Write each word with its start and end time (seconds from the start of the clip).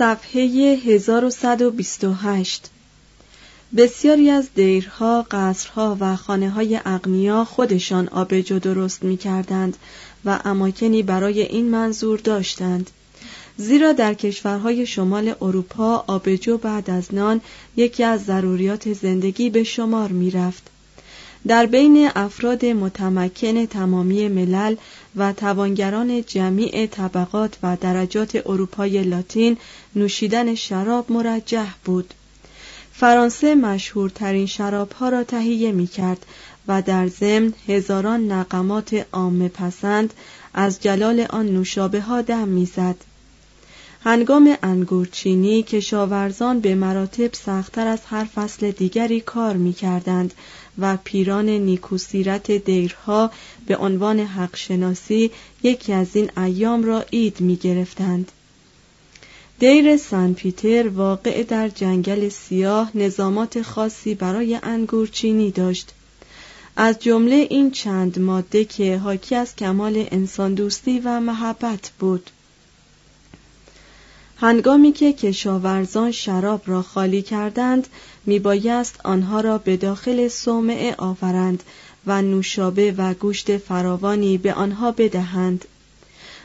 صفحه 0.00 0.40
1128 0.40 2.70
بسیاری 3.76 4.30
از 4.30 4.48
دیرها، 4.54 5.26
قصرها 5.30 5.96
و 6.00 6.16
خانه 6.16 6.50
های 6.50 6.80
اغنیا 6.84 7.44
خودشان 7.44 8.08
آبجو 8.08 8.58
درست 8.58 9.02
می 9.02 9.16
کردند 9.16 9.76
و 10.24 10.40
اماکنی 10.44 11.02
برای 11.02 11.42
این 11.42 11.70
منظور 11.70 12.18
داشتند. 12.18 12.90
زیرا 13.56 13.92
در 13.92 14.14
کشورهای 14.14 14.86
شمال 14.86 15.34
اروپا 15.40 16.04
آبجو 16.06 16.58
بعد 16.58 16.90
از 16.90 17.14
نان 17.14 17.40
یکی 17.76 18.04
از 18.04 18.24
ضروریات 18.24 18.92
زندگی 18.92 19.50
به 19.50 19.64
شمار 19.64 20.12
می 20.12 20.30
رفت. 20.30 20.70
در 21.46 21.66
بین 21.66 22.10
افراد 22.16 22.64
متمکن 22.64 23.66
تمامی 23.66 24.28
ملل 24.28 24.76
و 25.16 25.32
توانگران 25.32 26.22
جمیع 26.22 26.86
طبقات 26.86 27.56
و 27.62 27.76
درجات 27.80 28.42
اروپای 28.46 29.02
لاتین 29.02 29.56
نوشیدن 29.96 30.54
شراب 30.54 31.12
مرجح 31.12 31.74
بود 31.84 32.14
فرانسه 32.92 33.54
مشهورترین 33.54 34.46
شرابها 34.46 35.08
را 35.08 35.24
تهیه 35.24 35.72
می 35.72 35.86
کرد 35.86 36.26
و 36.68 36.82
در 36.82 37.08
ضمن 37.08 37.52
هزاران 37.68 38.32
نقمات 38.32 39.06
عامه 39.12 39.48
پسند 39.48 40.14
از 40.54 40.80
جلال 40.80 41.26
آن 41.30 41.46
نوشابه 41.46 42.00
ها 42.00 42.22
دم 42.22 42.48
می‌زد. 42.48 42.96
هنگام 44.04 44.56
انگورچینی 44.62 45.62
کشاورزان 45.62 46.60
به 46.60 46.74
مراتب 46.74 47.34
سختتر 47.34 47.86
از 47.86 47.98
هر 48.06 48.24
فصل 48.24 48.70
دیگری 48.70 49.20
کار 49.20 49.56
می 49.56 49.72
کردند 49.72 50.34
و 50.80 50.98
پیران 51.04 51.48
نیکوسیرت 51.48 52.50
دیرها 52.50 53.30
به 53.66 53.76
عنوان 53.76 54.20
حق 54.20 54.56
شناسی 54.56 55.30
یکی 55.62 55.92
از 55.92 56.16
این 56.16 56.30
ایام 56.38 56.84
را 56.84 57.04
عید 57.12 57.40
می 57.40 57.56
گرفتند. 57.56 58.32
دیر 59.58 59.96
سن 59.96 60.32
پیتر 60.32 60.88
واقع 60.88 61.42
در 61.42 61.68
جنگل 61.68 62.28
سیاه 62.28 62.90
نظامات 62.94 63.62
خاصی 63.62 64.14
برای 64.14 64.58
انگورچینی 64.62 65.50
داشت 65.50 65.94
از 66.76 66.98
جمله 66.98 67.46
این 67.50 67.70
چند 67.70 68.18
ماده 68.18 68.64
که 68.64 68.96
حاکی 68.96 69.34
از 69.34 69.56
کمال 69.56 70.06
انسان 70.10 70.54
دوستی 70.54 71.00
و 71.04 71.20
محبت 71.20 71.90
بود 71.98 72.30
هنگامی 74.40 74.92
که 74.92 75.12
کشاورزان 75.12 76.12
شراب 76.12 76.62
را 76.66 76.82
خالی 76.82 77.22
کردند 77.22 77.86
میبایست 78.26 79.00
آنها 79.04 79.40
را 79.40 79.58
به 79.58 79.76
داخل 79.76 80.28
صومعه 80.28 80.94
آورند 80.98 81.62
و 82.06 82.22
نوشابه 82.22 82.94
و 82.98 83.14
گوشت 83.14 83.56
فراوانی 83.56 84.38
به 84.38 84.54
آنها 84.54 84.92
بدهند. 84.92 85.64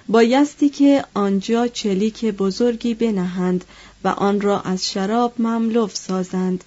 بایستی 0.10 0.70
که 0.70 1.06
آنجا 1.14 1.68
چلیک 1.68 2.26
بزرگی 2.26 2.94
بنهند 2.94 3.66
و 4.04 4.08
آن 4.08 4.42
را 4.42 4.62
از 4.62 4.90
شراب 4.90 5.34
مملو 5.40 5.88
سازند 5.88 6.64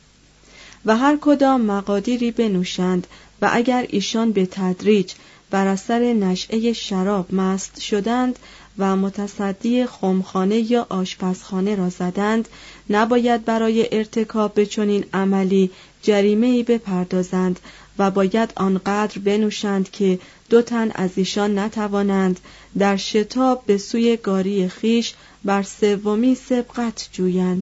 و 0.84 0.96
هر 0.96 1.18
کدام 1.20 1.60
مقادیری 1.60 2.30
بنوشند 2.30 3.06
و 3.42 3.50
اگر 3.52 3.86
ایشان 3.88 4.32
به 4.32 4.46
تدریج 4.46 5.12
بر 5.50 5.66
اثر 5.66 6.12
نشعه 6.12 6.72
شراب 6.72 7.34
مست 7.34 7.80
شدند 7.80 8.38
و 8.78 8.96
متصدی 8.96 9.86
خمخانه 9.86 10.72
یا 10.72 10.86
آشپزخانه 10.88 11.74
را 11.74 11.88
زدند 11.88 12.48
نباید 12.90 13.44
برای 13.44 13.88
ارتکاب 13.92 14.54
به 14.54 14.66
چنین 14.66 15.04
عملی 15.12 15.70
جریمه 16.02 16.62
بپردازند 16.62 17.60
و 17.98 18.10
باید 18.10 18.52
آنقدر 18.56 19.18
بنوشند 19.18 19.90
که 19.90 20.18
دو 20.50 20.62
تن 20.62 20.90
از 20.94 21.10
ایشان 21.16 21.58
نتوانند 21.58 22.40
در 22.78 22.96
شتاب 22.96 23.62
به 23.66 23.78
سوی 23.78 24.16
گاری 24.16 24.68
خیش 24.68 25.14
بر 25.44 25.62
سومی 25.62 26.34
سبقت 26.34 27.08
جویند 27.12 27.60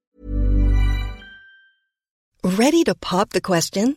Ready 2.45 2.85
to 2.85 2.95
pop 2.95 3.31
the 3.31 3.41
question? 3.41 3.97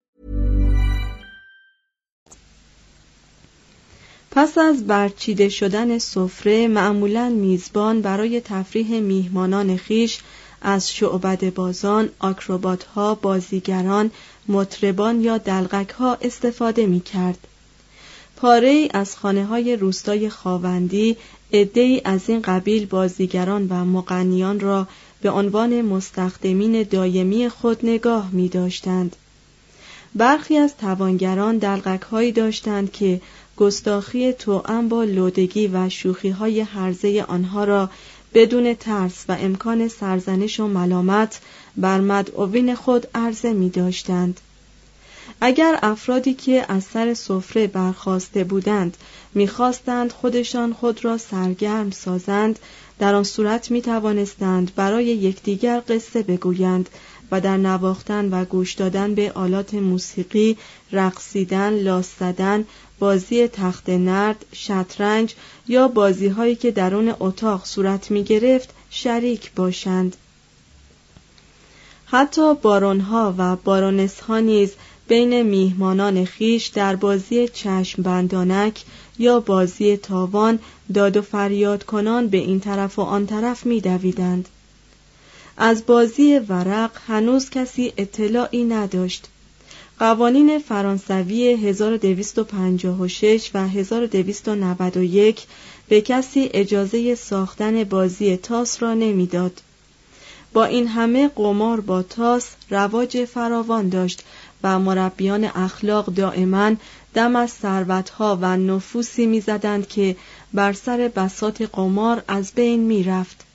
پس 4.31 4.57
از 4.57 4.87
برچیده 4.87 5.49
شدن 5.49 5.97
سفره 5.97 6.67
معمولا 6.67 7.29
میزبان 7.29 8.01
برای 8.01 8.41
تفریح 8.41 8.99
میهمانان 8.99 9.77
خیش 9.77 10.19
از 10.61 10.91
شعبد 10.91 11.53
بازان، 11.53 12.09
آکروبات 12.19 12.83
ها، 12.83 13.15
بازیگران، 13.15 14.11
مطربان 14.47 15.21
یا 15.21 15.37
دلغک 15.37 15.89
ها 15.89 16.17
استفاده 16.21 16.85
می 16.85 16.99
کرد. 16.99 17.37
پاره 18.35 18.87
از 18.93 19.15
خانه 19.15 19.45
های 19.45 19.75
روستای 19.75 20.29
خاوندی 20.29 21.17
ای 21.51 22.01
از 22.05 22.21
این 22.27 22.41
قبیل 22.41 22.85
بازیگران 22.85 23.67
و 23.69 23.85
مقنیان 23.85 24.59
را 24.59 24.87
به 25.21 25.29
عنوان 25.29 25.81
مستخدمین 25.81 26.83
دایمی 26.83 27.49
خود 27.49 27.79
نگاه 27.83 28.29
می 28.31 28.49
داشتند. 28.49 29.15
برخی 30.15 30.57
از 30.57 30.77
توانگران 30.77 31.57
دلغک 31.57 32.01
هایی 32.01 32.31
داشتند 32.31 32.91
که 32.91 33.21
گستاخی 33.61 34.33
توأم 34.33 34.89
با 34.89 35.03
لودگی 35.03 35.67
و 35.67 35.89
شوخی 35.89 36.29
های 36.29 36.61
حرزه 36.61 37.25
آنها 37.27 37.63
را 37.63 37.89
بدون 38.33 38.73
ترس 38.73 39.25
و 39.29 39.37
امکان 39.39 39.87
سرزنش 39.87 40.59
و 40.59 40.67
ملامت 40.67 41.41
بر 41.77 41.99
مدعوین 42.01 42.75
خود 42.75 43.07
عرضه 43.15 43.53
می 43.53 43.69
داشتند. 43.69 44.39
اگر 45.41 45.79
افرادی 45.81 46.33
که 46.33 46.65
از 46.69 46.83
سر 46.83 47.13
سفره 47.13 47.67
برخواسته 47.67 48.43
بودند 48.43 48.97
می‌خواستند 49.33 50.11
خودشان 50.11 50.73
خود 50.73 51.05
را 51.05 51.17
سرگرم 51.17 51.91
سازند 51.91 52.59
در 52.99 53.15
آن 53.15 53.23
صورت 53.23 53.71
می 53.71 53.81
توانستند 53.81 54.71
برای 54.75 55.05
یکدیگر 55.05 55.81
قصه 55.87 56.23
بگویند 56.23 56.89
و 57.31 57.41
در 57.41 57.57
نواختن 57.57 58.29
و 58.29 58.45
گوش 58.45 58.73
دادن 58.73 59.15
به 59.15 59.31
آلات 59.31 59.73
موسیقی 59.73 60.57
رقصیدن 60.91 61.73
لاس 61.73 62.09
زدن 62.19 62.65
بازی 63.01 63.47
تخت 63.47 63.89
نرد 63.89 64.45
شطرنج 64.53 65.33
یا 65.67 65.87
بازی 65.87 66.27
هایی 66.27 66.55
که 66.55 66.71
درون 66.71 67.15
اتاق 67.19 67.65
صورت 67.65 68.11
می 68.11 68.23
گرفت 68.23 68.69
شریک 68.89 69.51
باشند 69.51 70.15
حتی 72.05 72.53
بارونها 72.53 73.35
و 73.37 73.55
بارونس 73.55 74.19
ها 74.19 74.39
نیز 74.39 74.71
بین 75.07 75.41
میهمانان 75.41 76.25
خیش 76.25 76.67
در 76.67 76.95
بازی 76.95 77.47
چشم 77.47 78.01
بندانک 78.01 78.83
یا 79.19 79.39
بازی 79.39 79.97
تاوان 79.97 80.59
داد 80.93 81.17
و 81.17 81.21
فریاد 81.21 81.83
کنان 81.83 82.27
به 82.27 82.37
این 82.37 82.59
طرف 82.59 82.99
و 82.99 83.01
آن 83.01 83.25
طرف 83.25 83.65
می 83.65 83.81
دویدند. 83.81 84.49
از 85.57 85.85
بازی 85.85 86.39
ورق 86.39 86.91
هنوز 87.07 87.49
کسی 87.49 87.93
اطلاعی 87.97 88.63
نداشت 88.63 89.27
قوانین 90.01 90.59
فرانسوی 90.59 91.47
1256 91.47 93.51
و 93.53 93.67
1291 93.67 95.41
به 95.89 96.01
کسی 96.01 96.49
اجازه 96.53 97.15
ساختن 97.15 97.83
بازی 97.83 98.37
تاس 98.37 98.83
را 98.83 98.93
نمی‌داد. 98.93 99.61
با 100.53 100.65
این 100.65 100.87
همه 100.87 101.27
قمار 101.27 101.81
با 101.81 102.03
تاس 102.03 102.49
رواج 102.69 103.25
فراوان 103.25 103.89
داشت 103.89 104.23
و 104.63 104.79
مربیان 104.79 105.43
اخلاق 105.43 106.05
دائما 106.05 106.71
دم 107.13 107.35
از 107.35 107.51
ثروتها 107.51 108.37
و 108.41 108.57
نفوسی 108.57 109.25
می‌زدند 109.25 109.87
که 109.87 110.15
بر 110.53 110.73
سر 110.73 111.11
بسات 111.15 111.61
قمار 111.61 112.23
از 112.27 112.51
بین 112.55 112.79
می‌رفت. 112.79 113.45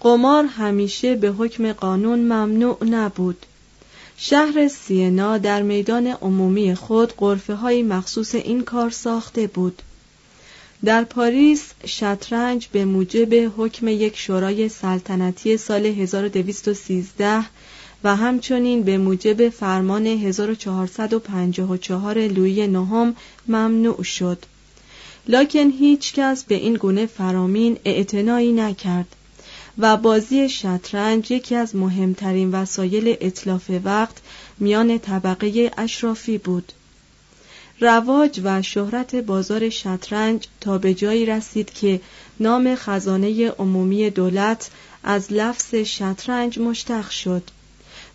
قمار 0.00 0.44
همیشه 0.44 1.14
به 1.14 1.28
حکم 1.28 1.72
قانون 1.72 2.18
ممنوع 2.18 2.84
نبود. 2.84 3.46
شهر 4.16 4.68
سینا 4.68 5.38
در 5.38 5.62
میدان 5.62 6.06
عمومی 6.06 6.74
خود 6.74 7.12
قرفه 7.16 7.54
های 7.54 7.82
مخصوص 7.82 8.34
این 8.34 8.64
کار 8.64 8.90
ساخته 8.90 9.46
بود. 9.46 9.82
در 10.84 11.04
پاریس 11.04 11.72
شطرنج 11.86 12.68
به 12.72 12.84
موجب 12.84 13.52
حکم 13.56 13.88
یک 13.88 14.16
شورای 14.16 14.68
سلطنتی 14.68 15.56
سال 15.56 15.86
1213 15.86 17.44
و 18.04 18.16
همچنین 18.16 18.82
به 18.82 18.98
موجب 18.98 19.48
فرمان 19.48 20.06
1454 20.06 22.26
لویی 22.26 22.66
نهم 22.66 23.16
ممنوع 23.48 24.02
شد. 24.02 24.38
لکن 25.26 25.70
هیچ 25.70 26.14
کس 26.14 26.44
به 26.44 26.54
این 26.54 26.74
گونه 26.74 27.06
فرامین 27.06 27.78
اعتنایی 27.84 28.52
نکرد. 28.52 29.16
و 29.78 29.96
بازی 29.96 30.48
شطرنج 30.48 31.30
یکی 31.30 31.54
از 31.54 31.76
مهمترین 31.76 32.50
وسایل 32.50 33.16
اطلاف 33.20 33.70
وقت 33.84 34.16
میان 34.58 34.98
طبقه 34.98 35.70
اشرافی 35.78 36.38
بود. 36.38 36.72
رواج 37.80 38.40
و 38.44 38.62
شهرت 38.62 39.14
بازار 39.14 39.70
شطرنج 39.70 40.48
تا 40.60 40.78
به 40.78 40.94
جایی 40.94 41.26
رسید 41.26 41.72
که 41.72 42.00
نام 42.40 42.74
خزانه 42.74 43.50
عمومی 43.50 44.10
دولت 44.10 44.70
از 45.02 45.32
لفظ 45.32 45.74
شطرنج 45.74 46.58
مشتق 46.58 47.10
شد. 47.10 47.42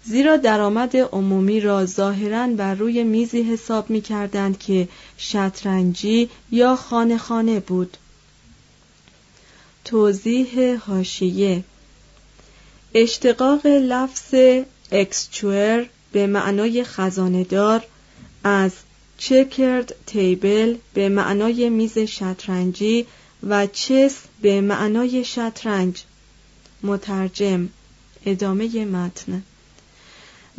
زیرا 0.03 0.37
درآمد 0.37 0.97
عمومی 0.97 1.59
را 1.59 1.85
ظاهرا 1.85 2.47
بر 2.47 2.75
روی 2.75 3.03
میزی 3.03 3.41
حساب 3.41 3.89
می 3.89 4.01
کردند 4.01 4.59
که 4.59 4.87
شطرنجی 5.17 6.29
یا 6.51 6.75
خانه 6.75 7.17
خانه 7.17 7.59
بود. 7.59 7.97
توضیح 9.85 10.77
هاشیه 10.77 11.63
اشتقاق 12.93 13.65
لفظ 13.67 14.35
اکسچوئر 14.91 15.85
به 16.11 16.27
معنای 16.27 16.83
خزاندار 16.83 17.85
از 18.43 18.71
چکرد 19.17 19.95
تیبل 20.05 20.75
به 20.93 21.09
معنای 21.09 21.69
میز 21.69 21.97
شطرنجی 21.97 23.05
و 23.47 23.67
چس 23.67 24.17
به 24.41 24.61
معنای 24.61 25.25
شطرنج. 25.25 26.03
مترجم 26.83 27.69
ادامه 28.25 28.85
متن. 28.85 29.43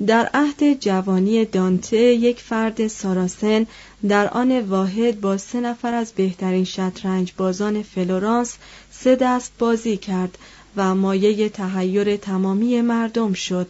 در 0.07 0.31
عهد 0.35 0.81
جوانی 0.81 1.45
دانته 1.45 1.97
یک 1.97 2.41
فرد 2.41 2.87
ساراسن 2.89 3.67
در 4.09 4.29
آن 4.29 4.61
واحد 4.61 5.21
با 5.21 5.39
سه 5.39 5.61
نفر 5.61 5.95
از 5.95 6.13
بهترین 6.13 6.65
شطرنج 6.65 7.33
بازان 7.37 7.83
فلورانس 7.83 8.57
سه 9.05 9.17
دست 9.17 9.53
بازی 9.59 9.97
کرد 9.97 10.39
و 10.77 10.95
مایه 10.95 11.49
تهیر 11.49 12.17
تمامی 12.17 12.81
مردم 12.81 13.33
شد 13.33 13.67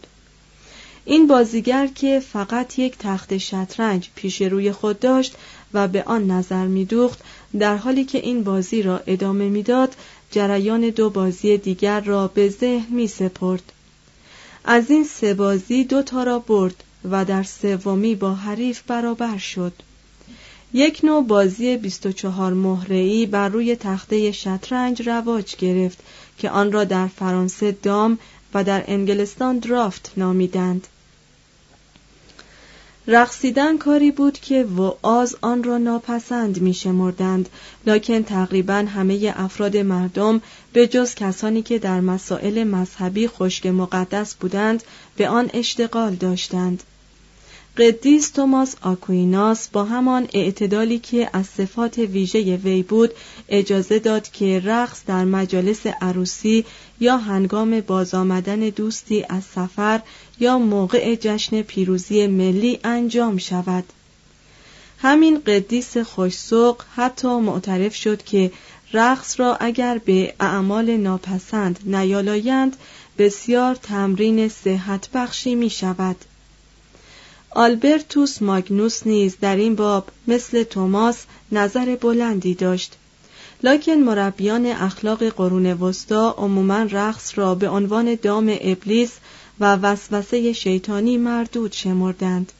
این 1.05 1.27
بازیگر 1.27 1.87
که 1.87 2.19
فقط 2.19 2.79
یک 2.79 2.97
تخت 2.99 3.37
شطرنج 3.37 4.09
پیش 4.15 4.41
روی 4.41 4.71
خود 4.71 4.99
داشت 4.99 5.35
و 5.73 5.87
به 5.87 6.03
آن 6.03 6.31
نظر 6.31 6.67
میدوخت 6.67 7.19
در 7.59 7.77
حالی 7.77 8.05
که 8.05 8.17
این 8.17 8.43
بازی 8.43 8.81
را 8.81 9.01
ادامه 9.07 9.49
می‌داد 9.49 9.95
جریان 10.31 10.89
دو 10.89 11.09
بازی 11.09 11.57
دیگر 11.57 11.99
را 11.99 12.27
به 12.27 12.49
ذهن 12.49 12.95
می 12.95 13.07
سپرد. 13.07 13.71
از 14.65 14.89
این 14.89 15.03
سه 15.03 15.33
بازی 15.33 15.83
دو 15.83 16.01
تا 16.01 16.23
را 16.23 16.39
برد 16.39 16.83
و 17.11 17.25
در 17.25 17.43
سومی 17.43 18.15
با 18.15 18.33
حریف 18.33 18.81
برابر 18.81 19.37
شد 19.37 19.73
یک 20.73 20.99
نوع 21.03 21.23
بازی 21.23 21.77
24 21.77 22.53
مهره‌ای 22.53 23.25
بر 23.25 23.49
روی 23.49 23.75
تخته 23.75 24.31
شطرنج 24.31 25.09
رواج 25.09 25.55
گرفت 25.55 25.99
که 26.37 26.49
آن 26.49 26.71
را 26.71 26.83
در 26.83 27.07
فرانسه 27.07 27.71
دام 27.71 28.19
و 28.53 28.63
در 28.63 28.83
انگلستان 28.87 29.59
درافت 29.59 30.11
نامیدند. 30.17 30.87
رقصیدن 33.07 33.77
کاری 33.77 34.11
بود 34.11 34.39
که 34.39 34.63
وعاز 34.63 35.35
آن 35.41 35.63
را 35.63 35.77
ناپسند 35.77 36.61
می 36.61 36.73
شمردند 36.73 37.49
لکن 37.85 38.23
تقریبا 38.23 38.73
همه 38.73 39.33
افراد 39.35 39.77
مردم 39.77 40.41
به 40.73 40.87
جز 40.87 41.15
کسانی 41.15 41.61
که 41.61 41.79
در 41.79 41.99
مسائل 41.99 42.63
مذهبی 42.63 43.27
خشک 43.27 43.65
مقدس 43.65 44.35
بودند 44.35 44.83
به 45.17 45.29
آن 45.29 45.49
اشتغال 45.53 46.15
داشتند. 46.15 46.83
قدیس 47.77 48.29
توماس 48.29 48.75
آکویناس 48.81 49.69
با 49.69 49.83
همان 49.83 50.27
اعتدالی 50.33 50.99
که 50.99 51.29
از 51.33 51.47
صفات 51.47 51.97
ویژه 51.97 52.55
وی 52.55 52.83
بود 52.83 53.11
اجازه 53.49 53.99
داد 53.99 54.29
که 54.31 54.61
رقص 54.65 55.01
در 55.07 55.25
مجالس 55.25 55.87
عروسی 55.87 56.65
یا 56.99 57.17
هنگام 57.17 57.79
باز 57.79 58.13
آمدن 58.13 58.59
دوستی 58.59 59.25
از 59.29 59.43
سفر 59.43 60.01
یا 60.39 60.59
موقع 60.59 61.15
جشن 61.15 61.61
پیروزی 61.61 62.27
ملی 62.27 62.79
انجام 62.83 63.37
شود 63.37 63.83
همین 64.97 65.39
قدیس 65.39 65.97
خوشسوق 65.97 66.81
حتی 66.95 67.27
معترف 67.27 67.95
شد 67.95 68.23
که 68.23 68.51
رقص 68.93 69.39
را 69.39 69.55
اگر 69.55 69.97
به 69.97 70.33
اعمال 70.39 70.97
ناپسند 70.97 71.79
نیالایند 71.85 72.75
بسیار 73.17 73.75
تمرین 73.75 74.49
صحت 74.49 75.09
بخشی 75.13 75.55
می 75.55 75.69
شود. 75.69 76.15
آلبرتوس 77.53 78.41
ماگنوس 78.41 79.07
نیز 79.07 79.37
در 79.41 79.55
این 79.55 79.75
باب 79.75 80.07
مثل 80.27 80.63
توماس 80.63 81.25
نظر 81.51 81.95
بلندی 81.95 82.53
داشت. 82.53 82.95
لکن 83.63 83.91
مربیان 83.93 84.65
اخلاق 84.65 85.23
قرون 85.23 85.65
وسطا 85.65 86.35
عموما 86.37 86.87
رقص 86.91 87.31
را 87.35 87.55
به 87.55 87.69
عنوان 87.69 88.15
دام 88.15 88.57
ابلیس 88.61 89.11
و 89.59 89.75
وسوسه 89.75 90.53
شیطانی 90.53 91.17
مردود 91.17 91.71
شمردند. 91.71 92.51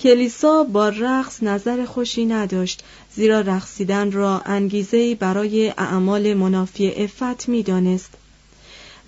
کلیسا 0.00 0.64
با 0.64 0.88
رقص 0.88 1.42
نظر 1.42 1.84
خوشی 1.84 2.24
نداشت 2.24 2.84
زیرا 3.14 3.40
رقصیدن 3.40 4.12
را 4.12 4.40
انگیزهای 4.40 5.14
برای 5.14 5.68
اعمال 5.68 6.34
منافی 6.34 6.90
افت 6.90 7.48
می‌دانست. 7.48 8.10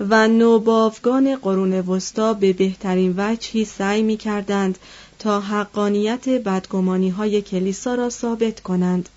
و 0.00 0.28
نوباوگان 0.28 1.36
قرون 1.36 1.72
وسطا 1.72 2.34
به 2.34 2.52
بهترین 2.52 3.14
وجهی 3.16 3.64
سعی 3.64 4.02
می 4.02 4.16
کردند 4.16 4.78
تا 5.18 5.40
حقانیت 5.40 6.28
بدگمانی 6.28 7.08
های 7.08 7.42
کلیسا 7.42 7.94
را 7.94 8.10
ثابت 8.10 8.60
کنند. 8.60 9.08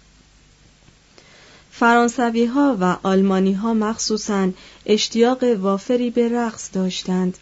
فرانسوی 1.72 2.46
ها 2.46 2.78
و 2.80 2.98
آلمانی 3.04 3.54
ها 3.54 3.74
مخصوصا 3.74 4.50
اشتیاق 4.86 5.44
وافری 5.44 6.10
به 6.10 6.30
رقص 6.30 6.70
داشتند. 6.74 7.38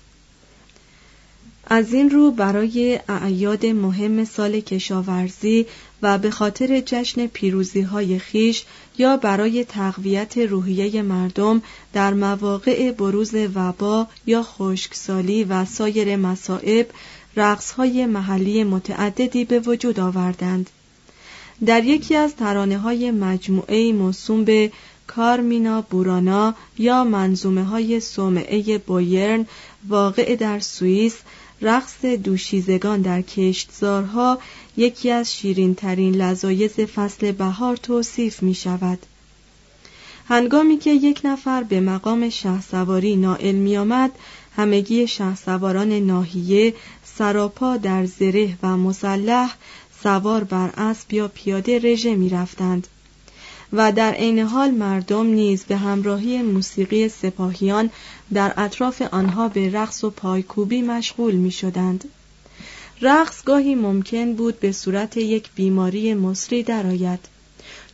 از 1.67 1.93
این 1.93 2.09
رو 2.09 2.31
برای 2.31 2.99
اعیاد 3.09 3.65
مهم 3.65 4.25
سال 4.25 4.59
کشاورزی 4.59 5.65
و 6.01 6.17
به 6.17 6.31
خاطر 6.31 6.81
جشن 6.85 7.27
پیروزی 7.27 7.81
های 7.81 8.19
خیش 8.19 8.65
یا 8.97 9.17
برای 9.17 9.65
تقویت 9.65 10.37
روحیه 10.37 11.01
مردم 11.01 11.61
در 11.93 12.13
مواقع 12.13 12.91
بروز 12.91 13.33
وبا 13.55 14.07
یا 14.25 14.43
خشکسالی 14.43 15.43
و 15.43 15.65
سایر 15.65 16.15
مصائب 16.15 16.87
رقص 17.35 17.71
های 17.71 18.05
محلی 18.05 18.63
متعددی 18.63 19.45
به 19.45 19.59
وجود 19.59 19.99
آوردند. 19.99 20.69
در 21.65 21.83
یکی 21.83 22.15
از 22.15 22.35
ترانه 22.35 22.77
های 22.77 23.11
مجموعه 23.11 23.93
موسوم 23.93 24.43
به 24.43 24.71
کارمینا 25.07 25.81
بورانا 25.81 26.55
یا 26.77 27.03
منظومه 27.03 27.63
های 27.63 27.99
سومعه 27.99 28.77
بویرن 28.77 29.45
واقع 29.87 30.35
در 30.35 30.59
سوئیس 30.59 31.15
رقص 31.61 32.05
دوشیزگان 32.05 33.01
در 33.01 33.21
کشتزارها 33.21 34.39
یکی 34.77 35.11
از 35.11 35.35
شیرین 35.35 35.75
ترین 35.75 36.15
لذایز 36.15 36.79
فصل 36.79 37.31
بهار 37.31 37.77
توصیف 37.77 38.43
می 38.43 38.53
شود. 38.53 38.99
هنگامی 40.27 40.77
که 40.77 40.93
یک 40.93 41.21
نفر 41.23 41.63
به 41.63 41.79
مقام 41.79 42.29
شهسواری 42.29 43.15
نائل 43.15 43.55
می 43.55 43.77
آمد، 43.77 44.11
همگی 44.55 45.07
شهسواران 45.07 45.91
ناحیه 45.91 46.73
سراپا 47.03 47.77
در 47.77 48.05
زره 48.05 48.57
و 48.63 48.77
مسلح 48.77 49.55
سوار 50.03 50.43
بر 50.43 50.69
اسب 50.77 51.13
یا 51.13 51.27
پیاده 51.27 51.79
رژه 51.79 52.15
می 52.15 52.29
رفتند. 52.29 52.87
و 53.73 53.91
در 53.91 54.11
عین 54.11 54.39
حال 54.39 54.71
مردم 54.71 55.25
نیز 55.25 55.63
به 55.63 55.77
همراهی 55.77 56.41
موسیقی 56.41 57.09
سپاهیان 57.09 57.89
در 58.33 58.53
اطراف 58.57 59.01
آنها 59.01 59.47
به 59.47 59.71
رقص 59.71 60.03
و 60.03 60.09
پایکوبی 60.09 60.81
مشغول 60.81 61.35
می 61.35 61.51
شدند. 61.51 62.09
رقص 63.01 63.43
گاهی 63.43 63.75
ممکن 63.75 64.33
بود 64.33 64.59
به 64.59 64.71
صورت 64.71 65.17
یک 65.17 65.49
بیماری 65.55 66.13
مصری 66.13 66.63
درآید 66.63 67.19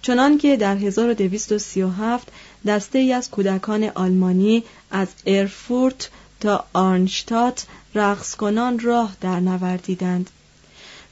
چنان 0.02 0.38
که 0.38 0.58
در 0.58 0.76
1237 0.76 2.28
دسته 2.68 3.00
ای 3.00 3.14
از 3.14 3.30
کودکان 3.30 3.84
آلمانی 3.84 4.64
از 4.92 5.08
ارفورت 5.26 6.10
تا 6.40 6.66
آرنشتات 6.74 7.66
رقص 7.96 8.36
کنان 8.36 8.80
راه 8.80 9.16
در 9.22 9.40
نوردیدند 9.40 10.30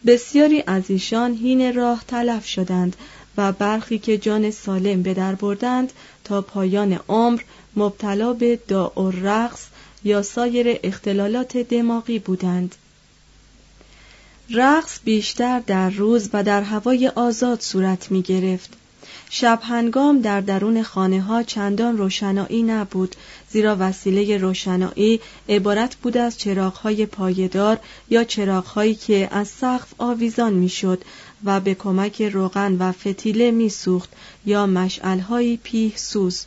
بسیاری 0.06 0.64
از 0.68 0.84
ایشان 0.88 1.34
هین 1.34 1.76
راه 1.76 2.04
تلف 2.08 2.46
شدند 2.46 2.96
و 3.38 3.52
برخی 3.52 4.00
که 4.00 4.18
جان 4.18 4.52
سالم 4.52 5.02
به 5.02 5.14
در 5.14 5.36
بردند 5.36 5.94
تا 6.24 6.42
پایان 6.42 7.00
عمر 7.10 7.42
مبتلا 7.76 8.34
به 8.34 8.60
داع 8.68 9.14
رقص 9.22 9.66
یا 10.04 10.22
سایر 10.22 10.80
اختلالات 10.84 11.58
دماغی 11.58 12.20
بودند. 12.20 12.76
رقص 14.50 15.00
بیشتر 15.04 15.60
در 15.60 15.90
روز 15.90 16.30
و 16.34 16.44
در 16.44 16.62
هوای 16.62 17.08
آزاد 17.08 17.62
صورت 17.62 18.12
می 18.12 18.22
گرفت. 18.22 18.74
شب 19.30 19.60
هنگام 19.64 20.22
در 20.22 20.42
درون 20.42 20.84
خانه 20.84 21.22
ها 21.22 21.44
چندان 21.44 21.98
روشنایی 21.98 22.64
نبود 22.64 23.16
زیرا 23.50 23.78
وسیله 23.80 24.38
روشنایی 24.38 25.20
عبارت 25.50 25.96
بود 25.96 26.18
از 26.18 26.38
چراغهای 26.38 27.06
پایدار 27.06 27.80
یا 28.10 28.24
چراغهایی 28.24 28.96
که 28.96 29.30
از 29.32 29.48
سقف 29.48 29.94
آویزان 29.98 30.54
می‌شد 30.54 31.04
و 31.46 31.60
به 31.60 31.76
کمک 31.76 32.22
روغن 32.22 32.76
و 32.80 32.92
فتیله 32.92 33.52
میسوخت 33.52 34.10
یا 34.46 34.66
مشعلهایی 34.66 35.58
پیه 35.64 35.92
سوز 35.96 36.46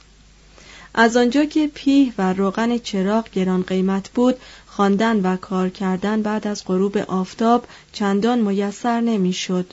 از 0.95 1.17
آنجا 1.17 1.45
که 1.45 1.71
پیه 1.75 2.13
و 2.19 2.33
روغن 2.33 2.79
چراغ 2.79 3.31
گران 3.31 3.63
قیمت 3.63 4.11
بود 4.11 4.37
خواندن 4.67 5.21
و 5.21 5.37
کار 5.37 5.69
کردن 5.69 6.23
بعد 6.23 6.47
از 6.47 6.65
غروب 6.65 6.99
آفتاب 6.99 7.67
چندان 7.93 8.39
میسر 8.39 9.01
نمی‌شد. 9.01 9.67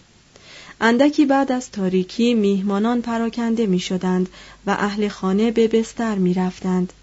اندکی 0.82 1.26
بعد 1.26 1.52
از 1.52 1.72
تاریکی 1.72 2.34
میهمانان 2.34 3.02
پراکنده 3.02 3.66
می 3.66 3.80
شدند 3.80 4.30
و 4.68 4.72
اهل 4.72 5.08
خانه 5.08 5.52
به 5.52 5.68
بستر 5.68 6.16
می 6.16 6.34
رفتند. 6.34 6.94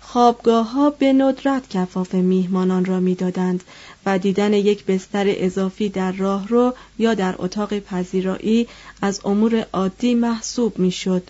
خوابگاه 0.00 0.70
ها 0.72 0.90
به 0.90 1.12
ندرت 1.12 1.70
کفاف 1.70 2.14
میهمانان 2.14 2.84
را 2.84 3.00
می‌دادند 3.00 3.64
و 4.06 4.18
دیدن 4.18 4.52
یک 4.52 4.84
بستر 4.84 5.24
اضافی 5.28 5.88
در 5.88 6.12
راهرو 6.12 6.74
یا 6.98 7.14
در 7.14 7.34
اتاق 7.38 7.78
پذیرایی 7.78 8.68
از 9.02 9.20
امور 9.24 9.66
عادی 9.72 10.14
محسوب 10.14 10.78
می‌شد. 10.78 11.22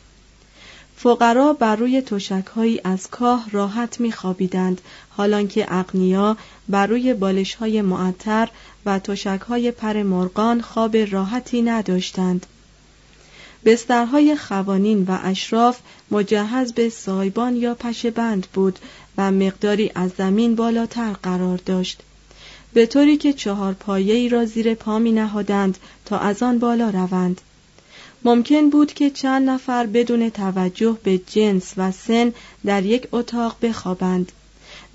فقرا 0.96 1.52
بر 1.52 1.76
روی 1.76 2.02
تشکهایی 2.02 2.80
از 2.84 3.10
کاه 3.10 3.50
راحت 3.50 4.00
میخوابیدند 4.00 4.80
حالانکه 5.10 5.66
اغنیا 5.68 6.36
بر 6.68 6.86
روی 6.86 7.14
بالش 7.14 7.54
های 7.54 7.82
معطر 7.82 8.48
و 8.86 8.98
تشکهای 8.98 9.70
پر 9.70 10.02
مرغان 10.02 10.60
خواب 10.60 10.96
راحتی 10.96 11.62
نداشتند 11.62 12.46
بسترهای 13.64 14.36
خوانین 14.36 15.04
و 15.08 15.18
اشراف 15.22 15.78
مجهز 16.10 16.72
به 16.72 16.88
سایبان 16.88 17.56
یا 17.56 17.74
پشه 17.74 18.10
بند 18.10 18.46
بود 18.54 18.78
و 19.18 19.30
مقداری 19.30 19.90
از 19.94 20.10
زمین 20.18 20.54
بالاتر 20.54 21.12
قرار 21.12 21.60
داشت 21.66 22.02
به 22.74 22.86
طوری 22.86 23.16
که 23.16 23.32
چهار 23.32 23.72
پایه 23.72 24.14
ای 24.14 24.28
را 24.28 24.44
زیر 24.44 24.74
پا 24.74 24.98
می 24.98 25.12
نهادند 25.12 25.78
تا 26.04 26.18
از 26.18 26.42
آن 26.42 26.58
بالا 26.58 26.90
روند. 26.90 27.40
ممکن 28.24 28.70
بود 28.70 28.92
که 28.92 29.10
چند 29.10 29.50
نفر 29.50 29.86
بدون 29.86 30.30
توجه 30.30 30.98
به 31.02 31.18
جنس 31.18 31.72
و 31.76 31.92
سن 31.92 32.32
در 32.64 32.84
یک 32.84 33.08
اتاق 33.12 33.56
بخوابند. 33.62 34.32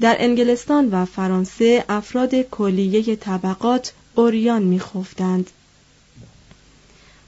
در 0.02 0.16
انگلستان 0.20 0.90
و 0.90 1.06
فرانسه 1.06 1.86
افراد 1.90 2.36
کلیه 2.36 3.16
طبقات 3.16 3.94
اوریان 4.16 4.64
میخفتند. 4.64 5.50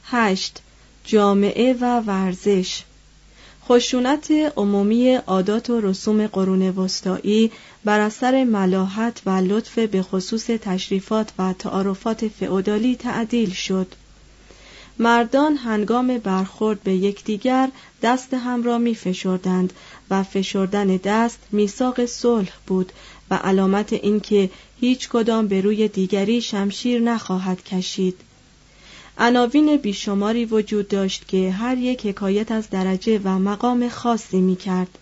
هشت 0.04 0.60
جامعه 1.06 1.74
و 1.74 2.00
ورزش. 2.00 2.84
خشونت 3.70 4.32
عمومی 4.58 5.16
عادات 5.16 5.70
و 5.70 5.82
رسوم 5.82 6.28
قرون 6.28 6.70
وسطایی 6.70 7.52
بر 7.86 8.00
اثر 8.00 8.44
ملاحت 8.44 9.22
و 9.26 9.30
لطف 9.30 9.80
به 9.80 10.02
خصوص 10.02 10.46
تشریفات 10.46 11.32
و 11.40 11.54
تعارفات 11.54 12.28
فئودالی 12.28 12.96
تعدیل 12.96 13.50
شد 13.50 13.88
مردان 15.00 15.56
هنگام 15.56 16.18
برخورد 16.18 16.84
به 16.84 16.94
یکدیگر 16.94 17.70
دست 18.02 18.34
هم 18.34 18.64
را 18.64 18.78
می 18.78 18.96
فشردند 18.96 19.74
و 20.10 20.24
فشردن 20.24 20.88
دست 20.88 21.40
میثاق 21.52 22.06
صلح 22.06 22.52
بود 22.68 22.92
و 23.30 23.36
علامت 23.36 23.94
اینکه 23.94 24.50
هیچ 24.80 25.10
کدام 25.10 25.48
به 25.48 25.62
روی 25.62 25.88
دیگری 25.88 26.42
شمشیر 26.42 27.02
نخواهد 27.02 27.64
کشید 27.64 28.18
عناوین 29.18 29.78
بیشماری 29.78 30.46
وجود 30.46 30.88
داشت 30.88 31.28
که 31.28 31.52
هر 31.52 31.78
یک 31.78 32.06
حکایت 32.06 32.52
از 32.52 32.70
درجه 32.70 33.22
و 33.24 33.40
مقام 33.40 33.90
خاصی 33.90 34.42
می 34.42 34.56
کرد. 34.56 34.98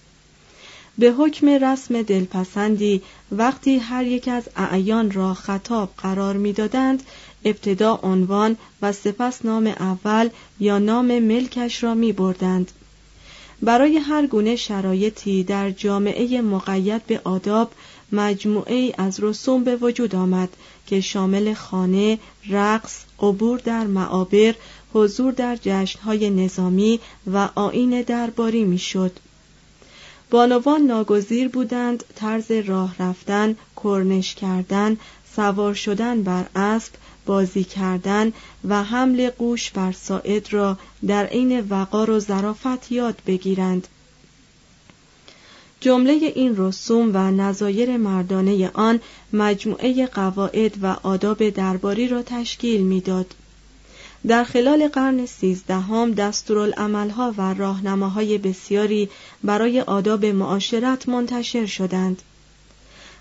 به 0.99 1.11
حکم 1.11 1.49
رسم 1.49 2.01
دلپسندی 2.01 3.01
وقتی 3.31 3.77
هر 3.77 4.05
یک 4.05 4.27
از 4.27 4.43
اعیان 4.55 5.11
را 5.11 5.33
خطاب 5.33 5.89
قرار 5.97 6.37
می‌دادند 6.37 7.03
ابتدا 7.45 7.99
عنوان 8.03 8.57
و 8.81 8.91
سپس 8.91 9.45
نام 9.45 9.67
اول 9.67 10.29
یا 10.59 10.79
نام 10.79 11.19
ملکش 11.19 11.83
را 11.83 11.93
می 11.93 12.13
بردند. 12.13 12.71
برای 13.61 13.97
هر 13.97 14.27
گونه 14.27 14.55
شرایطی 14.55 15.43
در 15.43 15.71
جامعه 15.71 16.41
مقید 16.41 17.05
به 17.05 17.21
آداب 17.23 17.71
مجموعه 18.11 18.75
ای 18.75 18.93
از 18.97 19.19
رسوم 19.19 19.63
به 19.63 19.75
وجود 19.75 20.15
آمد 20.15 20.49
که 20.87 21.01
شامل 21.01 21.53
خانه، 21.53 22.19
رقص، 22.49 22.99
عبور 23.19 23.59
در 23.59 23.87
معابر، 23.87 24.55
حضور 24.93 25.31
در 25.31 25.57
جشنهای 25.61 26.29
نظامی 26.29 26.99
و 27.33 27.49
آین 27.55 28.01
درباری 28.01 28.63
می‌شد. 28.63 29.11
بانوان 30.29 30.81
ناگزیر 30.81 31.47
بودند 31.47 32.03
طرز 32.15 32.51
راه 32.51 32.95
رفتن، 32.99 33.55
کرنش 33.83 34.35
کردن، 34.35 34.97
سوار 35.35 35.73
شدن 35.73 36.23
بر 36.23 36.45
اسب، 36.55 36.93
بازی 37.25 37.63
کردن 37.63 38.33
و 38.67 38.83
حمل 38.83 39.29
گوش 39.37 39.71
بر 39.71 39.91
ساعد 39.91 40.53
را 40.53 40.77
در 41.07 41.25
عین 41.25 41.59
وقار 41.69 42.09
و 42.09 42.19
ظرافت 42.19 42.91
یاد 42.91 43.21
بگیرند 43.27 43.87
جمله 45.81 46.13
این 46.13 46.53
رسوم 46.57 47.11
و 47.13 47.31
نظایر 47.31 47.97
مردانه 47.97 48.71
آن 48.73 48.99
مجموعه 49.33 50.05
قواعد 50.05 50.83
و 50.83 50.95
آداب 51.03 51.49
درباری 51.49 52.07
را 52.07 52.23
تشکیل 52.23 52.81
می‌داد. 52.81 53.35
در 54.27 54.43
خلال 54.43 54.87
قرن 54.87 55.25
سیزدهم 55.25 56.11
دستورالعملها 56.11 57.33
و 57.37 57.53
راهنماهای 57.53 58.37
بسیاری 58.37 59.09
برای 59.43 59.81
آداب 59.81 60.25
معاشرت 60.25 61.09
منتشر 61.09 61.65
شدند. 61.65 62.21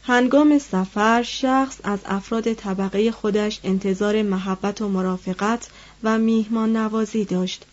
هنگام 0.03 0.59
سفر 0.59 1.23
شخص 1.23 1.77
از 1.85 1.99
افراد 2.05 2.53
طبقه 2.53 3.11
خودش 3.11 3.61
انتظار 3.65 4.23
محبت 4.23 4.81
و 4.81 4.89
مرافقت 4.89 5.69
و 6.03 6.19
میهمان 6.19 6.77
نوازی 6.77 7.25
داشت. 7.25 7.65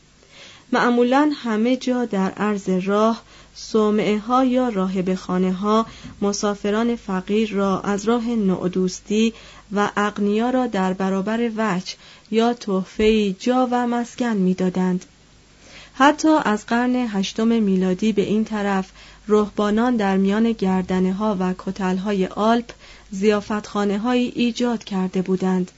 معمولا 0.72 1.32
همه 1.36 1.78
جا 1.78 2.06
در 2.06 2.32
عرض 2.32 2.70
راه 2.70 3.22
صومعه 3.56 4.18
ها 4.20 4.46
یا 4.46 4.70
راهب 4.70 5.16
خانه 5.16 5.54
ها 5.54 5.86
مسافران 6.22 6.96
فقیر 6.96 7.52
را 7.54 7.82
از 7.82 8.06
راه 8.06 8.28
نعدوستی 8.28 9.34
و 9.76 9.92
اغنیا 9.98 10.50
را 10.50 10.68
در 10.68 10.94
برابر 10.94 11.52
وجه 11.58 11.94
یا 12.32 12.54
تحفه 12.54 13.34
جا 13.34 13.68
و 13.72 13.88
مسکن 13.88 14.36
می‌دادند. 14.36 15.06
حتی 15.94 16.38
از 16.46 16.66
قرن 16.66 16.96
هشتم 16.96 17.48
میلادی 17.48 18.12
به 18.12 18.22
این 18.22 18.46
طرف 18.46 18.92
رهبانان 19.28 19.96
در 19.96 20.18
میان 20.18 20.52
گردنه 20.52 21.14
ها 21.14 21.38
و 21.40 21.54
کتل 21.58 21.98
های 21.98 22.26
آلپ 22.28 22.70
زیافتخانه 23.12 24.00
هایی 24.00 24.32
ایجاد 24.36 24.84
کرده 24.84 25.22
بودند. 25.22 25.72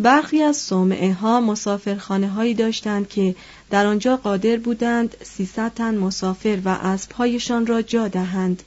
برخی 0.00 0.42
از 0.42 0.56
صومعه 0.56 1.12
ها 1.12 1.40
مسافرخانه 1.40 2.28
هایی 2.28 2.54
داشتند 2.54 3.08
که 3.08 3.34
در 3.70 3.86
آنجا 3.86 4.16
قادر 4.16 4.56
بودند 4.56 5.16
300 5.22 5.74
تن 5.74 5.94
مسافر 5.98 6.58
و 6.64 6.68
اسبهایشان 6.68 7.66
را 7.66 7.82
جا 7.82 8.08
دهند. 8.08 8.62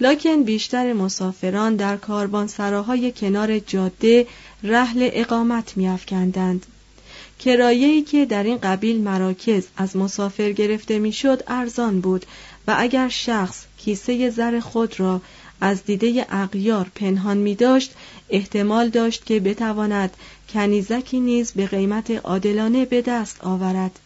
لکن 0.00 0.42
بیشتر 0.42 0.92
مسافران 0.92 1.76
در 1.76 1.96
کاروانسراهای 1.96 3.12
کنار 3.12 3.58
جاده 3.58 4.26
رحل 4.62 5.08
اقامت 5.12 5.76
میافکندند. 5.76 6.66
کرایه‌ای 7.38 8.02
که 8.02 8.26
در 8.26 8.42
این 8.42 8.58
قبیل 8.58 9.00
مراکز 9.00 9.66
از 9.76 9.96
مسافر 9.96 10.52
گرفته 10.52 10.98
می‌شد 10.98 11.42
ارزان 11.46 12.00
بود 12.00 12.26
و 12.66 12.74
اگر 12.78 13.08
شخص 13.08 13.64
کیسه 13.78 14.30
زر 14.30 14.60
خود 14.60 15.00
را 15.00 15.20
از 15.60 15.84
دیده 15.84 16.26
اغیار 16.28 16.90
پنهان 16.94 17.36
می 17.36 17.54
داشت 17.54 17.92
احتمال 18.30 18.88
داشت 18.88 19.26
که 19.26 19.40
بتواند 19.40 20.16
کنیزکی 20.48 21.20
نیز 21.20 21.52
به 21.52 21.66
قیمت 21.66 22.10
عادلانه 22.10 22.84
به 22.84 23.02
دست 23.02 23.44
آورد 23.44 23.98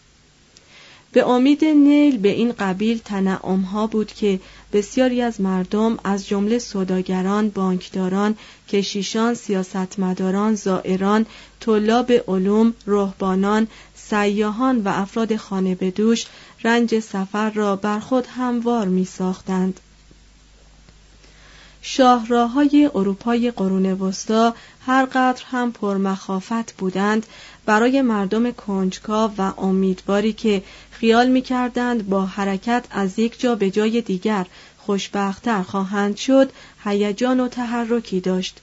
به 1.12 1.28
امید 1.28 1.64
نیل 1.64 2.18
به 2.18 2.28
این 2.28 2.52
قبیل 2.52 3.00
تنعمها 3.04 3.86
بود 3.86 4.12
که 4.12 4.40
بسیاری 4.72 5.22
از 5.22 5.40
مردم 5.40 5.98
از 6.04 6.26
جمله 6.26 6.58
سوداگران، 6.58 7.48
بانکداران، 7.48 8.36
کشیشان، 8.68 9.34
سیاستمداران، 9.34 10.54
زائران، 10.54 11.26
طلاب 11.60 12.12
علوم، 12.12 12.74
رهبانان، 12.86 13.68
سیاهان 13.94 14.78
و 14.78 14.88
افراد 14.88 15.36
خانه 15.36 15.74
به 15.74 15.90
دوش 15.90 16.26
رنج 16.64 16.98
سفر 16.98 17.50
را 17.50 17.76
بر 17.76 17.98
خود 17.98 18.26
هموار 18.26 18.88
می 18.88 19.04
ساختند. 19.04 19.80
شاهراهای 21.82 22.90
اروپای 22.94 23.50
قرون 23.50 23.86
وسطا 23.86 24.54
هر 24.86 25.04
قدر 25.04 25.42
هم 25.50 25.72
پرمخافت 25.72 26.72
بودند 26.76 27.26
برای 27.66 28.02
مردم 28.02 28.50
کنجکاو 28.50 29.30
و 29.38 29.52
امیدواری 29.58 30.32
که 30.32 30.62
خیال 30.90 31.28
می 31.28 31.42
کردند 31.42 32.08
با 32.08 32.26
حرکت 32.26 32.84
از 32.90 33.18
یک 33.18 33.40
جا 33.40 33.54
به 33.54 33.70
جای 33.70 34.00
دیگر 34.00 34.46
خوشبختتر 34.78 35.62
خواهند 35.62 36.16
شد 36.16 36.52
هیجان 36.84 37.40
و 37.40 37.48
تحرکی 37.48 38.20
داشت. 38.20 38.60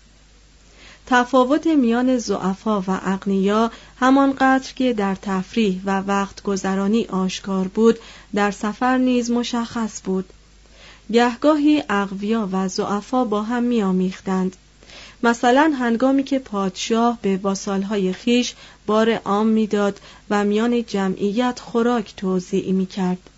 تفاوت 1.08 1.68
میان 1.68 2.18
زعفا 2.18 2.82
و 2.82 2.86
اغنیا 2.88 3.72
همانقدر 4.00 4.74
که 4.74 4.94
در 4.94 5.16
تفریح 5.16 5.82
و 5.86 6.00
وقت 6.00 6.44
گذرانی 6.44 7.06
آشکار 7.06 7.68
بود 7.68 8.00
در 8.36 8.52
سفر 8.52 8.98
نیز 8.98 9.32
مشخص 9.32 10.02
بود. 10.04 10.26
گهگاهی 11.12 11.84
اقویا 11.90 12.50
و 12.52 12.68
زعفا 12.68 13.26
با 13.26 13.44
هم 13.44 13.64
میآمیختند 13.64 14.56
مثلا 15.24 15.74
هنگامی 15.80 16.24
که 16.24 16.40
پادشاه 16.40 17.20
به 17.22 17.38
واسالهای 17.38 18.14
خیش 18.14 18.54
بار 18.86 19.14
عام 19.14 19.48
می‌داد 19.48 20.00
و 20.30 20.44
میان 20.44 20.86
جمعیت 20.86 21.60
خوراک 21.60 22.14
توضیع 22.18 22.72
می 22.72 22.86
کرد. 22.86 23.30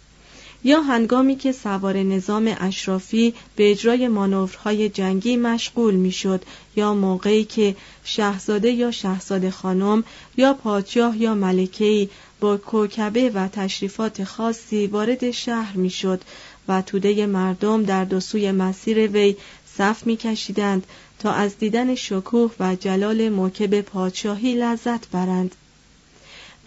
یا 0.63 0.81
هنگامی 0.81 1.35
که 1.35 1.51
سوار 1.51 1.97
نظام 1.97 2.55
اشرافی 2.59 3.33
به 3.55 3.71
اجرای 3.71 4.07
مانورهای 4.07 4.89
جنگی 4.89 5.37
مشغول 5.37 5.93
می‌شد 5.93 6.41
یا 6.75 6.93
موقعی 6.93 7.43
که 7.43 7.75
شاهزاده 8.03 8.71
یا 8.71 8.91
شاهزاده 8.91 9.51
خانم 9.51 10.03
یا 10.37 10.53
پادشاه 10.53 11.17
یا 11.17 11.35
ملکه‌ای 11.35 12.09
با 12.39 12.57
کوکبه 12.57 13.29
و 13.29 13.47
تشریفات 13.47 14.23
خاصی 14.23 14.87
وارد 14.87 15.31
شهر 15.31 15.77
می‌شد 15.77 16.21
و 16.67 16.81
توده 16.81 17.25
مردم 17.25 17.83
در 17.83 18.05
دو 18.05 18.19
سوی 18.19 18.51
مسیر 18.51 19.07
وی 19.07 19.35
صف 19.77 20.07
میکشیدند 20.07 20.87
تا 21.19 21.31
از 21.31 21.57
دیدن 21.57 21.95
شکوه 21.95 22.51
و 22.59 22.75
جلال 22.75 23.29
موکب 23.29 23.81
پادشاهی 23.81 24.55
لذت 24.55 25.09
برند 25.09 25.55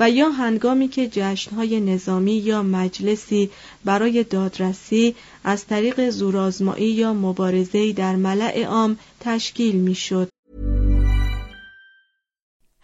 و 0.00 0.10
یا 0.10 0.30
هنگامی 0.30 0.88
که 0.88 1.08
جشنهای 1.08 1.80
نظامی 1.80 2.32
یا 2.32 2.62
مجلسی 2.62 3.50
برای 3.84 4.24
دادرسی 4.24 5.14
از 5.44 5.66
طریق 5.66 6.10
زورآزمایی 6.10 6.90
یا 6.90 7.14
مبارزه‌ای 7.14 7.92
در 7.92 8.16
ملع 8.16 8.64
عام 8.64 8.98
تشکیل 9.20 9.76
می‌شد. 9.76 10.28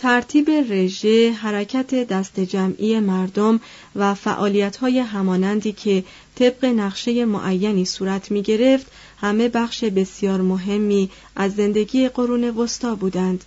ترتیب 0.00 0.50
رژه، 0.50 1.32
حرکت 1.32 1.94
دست 1.94 2.40
جمعی 2.40 3.00
مردم 3.00 3.60
و 3.96 4.14
فعالیت‌های 4.14 4.98
همانندی 4.98 5.72
که 5.72 6.04
طبق 6.34 6.64
نقشه 6.64 7.24
معینی 7.24 7.84
صورت 7.84 8.30
می 8.30 8.42
گرفت 8.42 8.86
همه 9.20 9.48
بخش 9.48 9.84
بسیار 9.84 10.40
مهمی 10.40 11.10
از 11.36 11.54
زندگی 11.54 12.08
قرون 12.08 12.44
وسطا 12.44 12.94
بودند. 12.94 13.44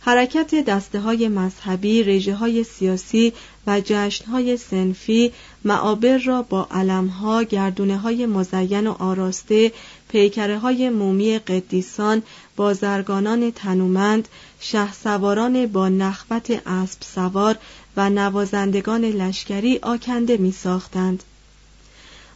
حرکت 0.00 0.54
دسته 0.54 1.00
های 1.00 1.28
مذهبی، 1.28 2.02
رژه 2.02 2.34
های 2.34 2.64
سیاسی 2.64 3.32
و 3.66 3.80
جشن 3.84 4.24
های 4.24 4.56
سنفی 4.56 5.32
معابر 5.64 6.18
را 6.18 6.42
با 6.42 6.68
علمها، 6.70 7.42
گردونه 7.42 7.98
های 7.98 8.26
مزین 8.26 8.86
و 8.86 8.92
آراسته، 8.98 9.72
پیکره 10.08 10.58
های 10.58 10.90
مومی 10.90 11.38
قدیسان، 11.38 12.22
بازرگانان 12.56 13.50
تنومند، 13.50 14.28
شه 14.60 14.92
سواران 14.92 15.66
با 15.66 15.88
نخوت 15.88 16.50
اسب 16.66 16.98
سوار 17.02 17.56
و 17.96 18.10
نوازندگان 18.10 19.04
لشکری 19.04 19.78
آکنده 19.82 20.36
می 20.36 20.52
ساختند. 20.52 21.22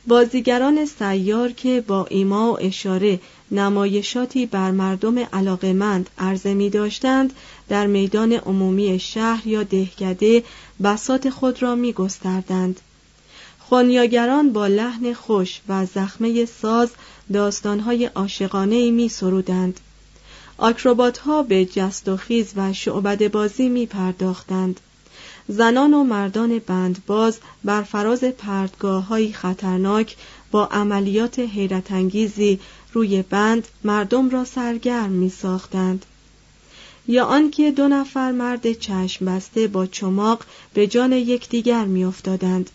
بازیگران 0.07 0.87
سیار 0.87 1.53
که 1.53 1.85
با 1.87 2.07
ایما 2.11 2.53
و 2.53 2.57
اشاره 2.61 3.21
نمایشاتی 3.51 4.47
بر 4.47 4.71
مردم 4.71 5.19
علاقمند 5.19 6.11
عرضه 6.19 6.55
می 6.55 6.71
داشتند 6.71 7.33
در 7.69 7.87
میدان 7.87 8.33
عمومی 8.33 8.99
شهر 8.99 9.47
یا 9.47 9.63
دهکده 9.63 10.45
بسات 10.85 11.31
خود 11.31 11.63
را 11.63 11.75
می 11.75 11.93
گستردند. 11.93 12.81
خونیاگران 13.59 14.53
با 14.53 14.67
لحن 14.67 15.13
خوش 15.13 15.61
و 15.69 15.87
زخمه 15.87 16.45
ساز 16.45 16.91
داستانهای 17.33 18.05
عاشقانه 18.05 18.91
می 18.91 19.09
سرودند. 19.09 19.81
آکروبات 20.59 21.18
ها 21.18 21.42
به 21.42 21.64
جست 21.64 22.09
و 22.09 22.16
خیز 22.16 22.53
و 22.57 22.73
شعبد 22.73 23.31
بازی 23.31 23.68
می 23.68 23.87
پرداختند. 23.87 24.81
زنان 25.49 25.94
و 25.94 26.05
مردان 26.05 26.59
بندباز 26.59 27.38
بر 27.64 27.83
فراز 27.83 28.25
پردگاه 28.25 29.07
های 29.07 29.33
خطرناک 29.33 30.16
با 30.51 30.66
عملیات 30.66 31.38
حیرت 31.38 31.92
انگیزی 31.92 32.61
روی 32.92 33.23
بند 33.23 33.68
مردم 33.85 34.31
را 34.31 34.44
سرگرم 34.44 35.11
می 35.11 35.31
ساختند. 35.31 36.07
یا 37.09 37.25
آنکه 37.25 37.71
دو 37.73 37.88
نفر 37.88 38.33
مرد 38.33 38.73
چشم 38.73 39.25
بسته 39.25 39.66
با 39.66 39.87
چماق 39.87 40.44
به 40.75 40.87
جان 40.87 41.12
یکدیگر 41.12 41.85
میافتادند 41.85 42.71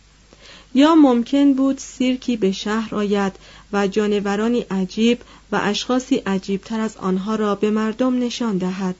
یا 0.76 0.96
ممکن 0.96 1.54
بود 1.54 1.78
سیرکی 1.78 2.38
به 2.38 2.52
شهر 2.52 2.96
آید 2.96 3.34
و 3.74 3.88
جانورانی 3.88 4.65
عجیب 4.72 5.19
و 5.54 5.60
اشخاصی 5.62 6.16
عجیبتر 6.16 6.80
از 6.80 6.98
آنها 6.98 7.36
را 7.36 7.56
به 7.56 7.70
مردم 7.70 8.20
نشان 8.20 8.58
دهد. 8.58 8.96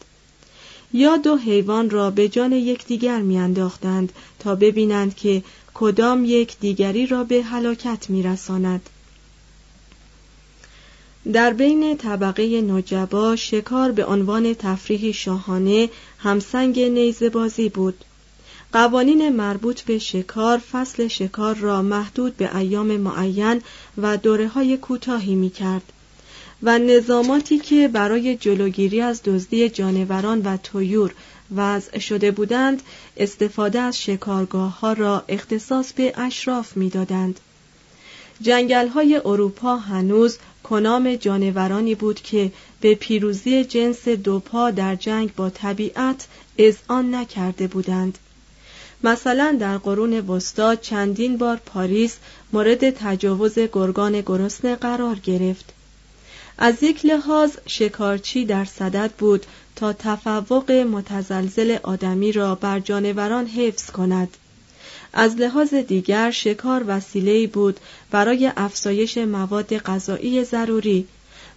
یا 0.94 1.18
دو 1.18 1.38
حیوان 1.38 1.90
را 1.90 2.12
به 2.12 2.30
جان 2.30 2.52
یکدیگر 2.52 3.22
میانداختند 3.22 4.14
تا 4.40 4.56
ببینند 4.56 5.16
که 5.16 5.44
کدام 5.74 6.26
یک 6.26 6.60
دیگری 6.60 7.08
را 7.08 7.24
به 7.24 7.44
هلاکت 7.44 8.10
میرساند. 8.10 8.90
در 11.34 11.54
بین 11.54 11.98
طبقه 11.98 12.62
نجبا 12.62 13.36
شکار 13.36 13.92
به 13.92 14.06
عنوان 14.06 14.54
تفریحی 14.54 15.14
شاهانه 15.14 15.90
همسنگ 16.18 16.80
نیزبازی 16.80 17.70
بود. 17.70 18.06
قوانین 18.74 19.30
مربوط 19.30 19.82
به 19.82 20.00
شکار 20.00 20.58
فصل 20.58 21.08
شکار 21.08 21.56
را 21.56 21.82
محدود 21.82 22.38
به 22.38 22.58
ایام 22.58 22.98
معین 22.98 23.62
و 23.98 24.18
دوره 24.18 24.48
های 24.48 24.78
کوتاهی 24.78 25.36
می 25.36 25.50
کرد 25.50 25.93
و 26.64 26.80
نظاماتی 26.80 27.60
که 27.60 27.88
برای 27.88 28.36
جلوگیری 28.36 29.02
از 29.02 29.22
دزدی 29.24 29.70
جانوران 29.70 30.42
و 30.42 30.58
تویور 30.58 31.14
وضع 31.56 32.00
شده 32.00 32.32
بودند 32.32 32.82
استفاده 33.18 33.80
از 33.80 34.02
شکارگاه 34.02 34.80
ها 34.80 34.94
را 34.94 35.24
اختصاص 35.28 35.94
به 35.94 36.14
اشراف 36.18 36.78
می‌دادند. 36.78 37.40
جنگل 38.42 38.88
های 38.88 39.22
اروپا 39.26 39.78
هنوز 39.78 40.38
کنام 40.64 41.16
جانورانی 41.16 41.96
بود 41.96 42.22
که 42.22 42.52
به 42.82 42.96
پیروزی 42.96 43.64
جنس 43.64 44.08
دوپا 44.08 44.72
در 44.72 44.96
جنگ 44.96 45.36
با 45.36 45.50
طبیعت 45.50 46.28
آن 46.88 47.16
نکرده 47.16 47.68
بودند. 47.68 48.18
مثلا 49.04 49.58
در 49.60 49.78
قرون 49.78 50.20
وسطا 50.20 50.76
چندین 50.76 51.38
بار 51.38 51.62
پاریس 51.66 52.18
مورد 52.54 52.90
تجاوز 52.90 53.60
گرگان 53.60 54.22
گرسنه 54.22 54.76
قرار 54.76 55.16
گرفت. 55.16 55.73
از 56.58 56.84
یک 56.84 57.06
لحاظ 57.06 57.52
شکارچی 57.68 58.46
در 58.46 58.66
صدد 58.66 59.12
بود 59.18 59.46
تا 59.76 59.94
تفوق 59.94 60.72
متزلزل 60.72 61.78
آدمی 61.84 62.32
را 62.32 62.56
بر 62.56 62.80
جانوران 62.80 63.48
حفظ 63.48 63.92
کند. 63.92 64.38
از 65.14 65.36
لحاظ 65.36 65.74
دیگر 65.74 66.32
شکار 66.32 66.84
وسیله‌ای 66.88 67.48
بود 67.48 67.80
برای 68.12 68.52
افزایش 68.58 69.18
مواد 69.18 69.78
غذایی 69.78 70.44
ضروری 70.44 71.08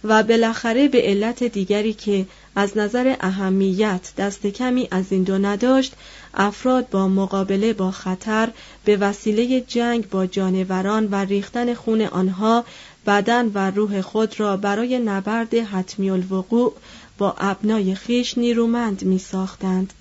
و 0.03 0.23
بالاخره 0.23 0.87
به 0.87 1.01
علت 1.01 1.43
دیگری 1.43 1.93
که 1.93 2.25
از 2.55 2.77
نظر 2.77 3.15
اهمیت 3.19 4.13
دست 4.17 4.47
کمی 4.47 4.87
از 4.91 5.05
این 5.09 5.23
دو 5.23 5.37
نداشت 5.37 5.93
افراد 6.33 6.89
با 6.89 7.07
مقابله 7.07 7.73
با 7.73 7.91
خطر 7.91 8.49
به 8.85 8.97
وسیله 8.97 9.61
جنگ 9.61 10.09
با 10.09 10.25
جانوران 10.25 11.07
و 11.11 11.15
ریختن 11.15 11.73
خون 11.73 12.01
آنها 12.01 12.65
بدن 13.07 13.51
و 13.53 13.71
روح 13.71 14.01
خود 14.01 14.39
را 14.39 14.57
برای 14.57 14.99
نبرد 14.99 15.53
حتمی 15.53 16.09
الوقوع 16.09 16.73
با 17.17 17.35
ابنای 17.37 17.95
خیش 17.95 18.37
نیرومند 18.37 19.03
می 19.03 19.19
ساختند. 19.19 19.93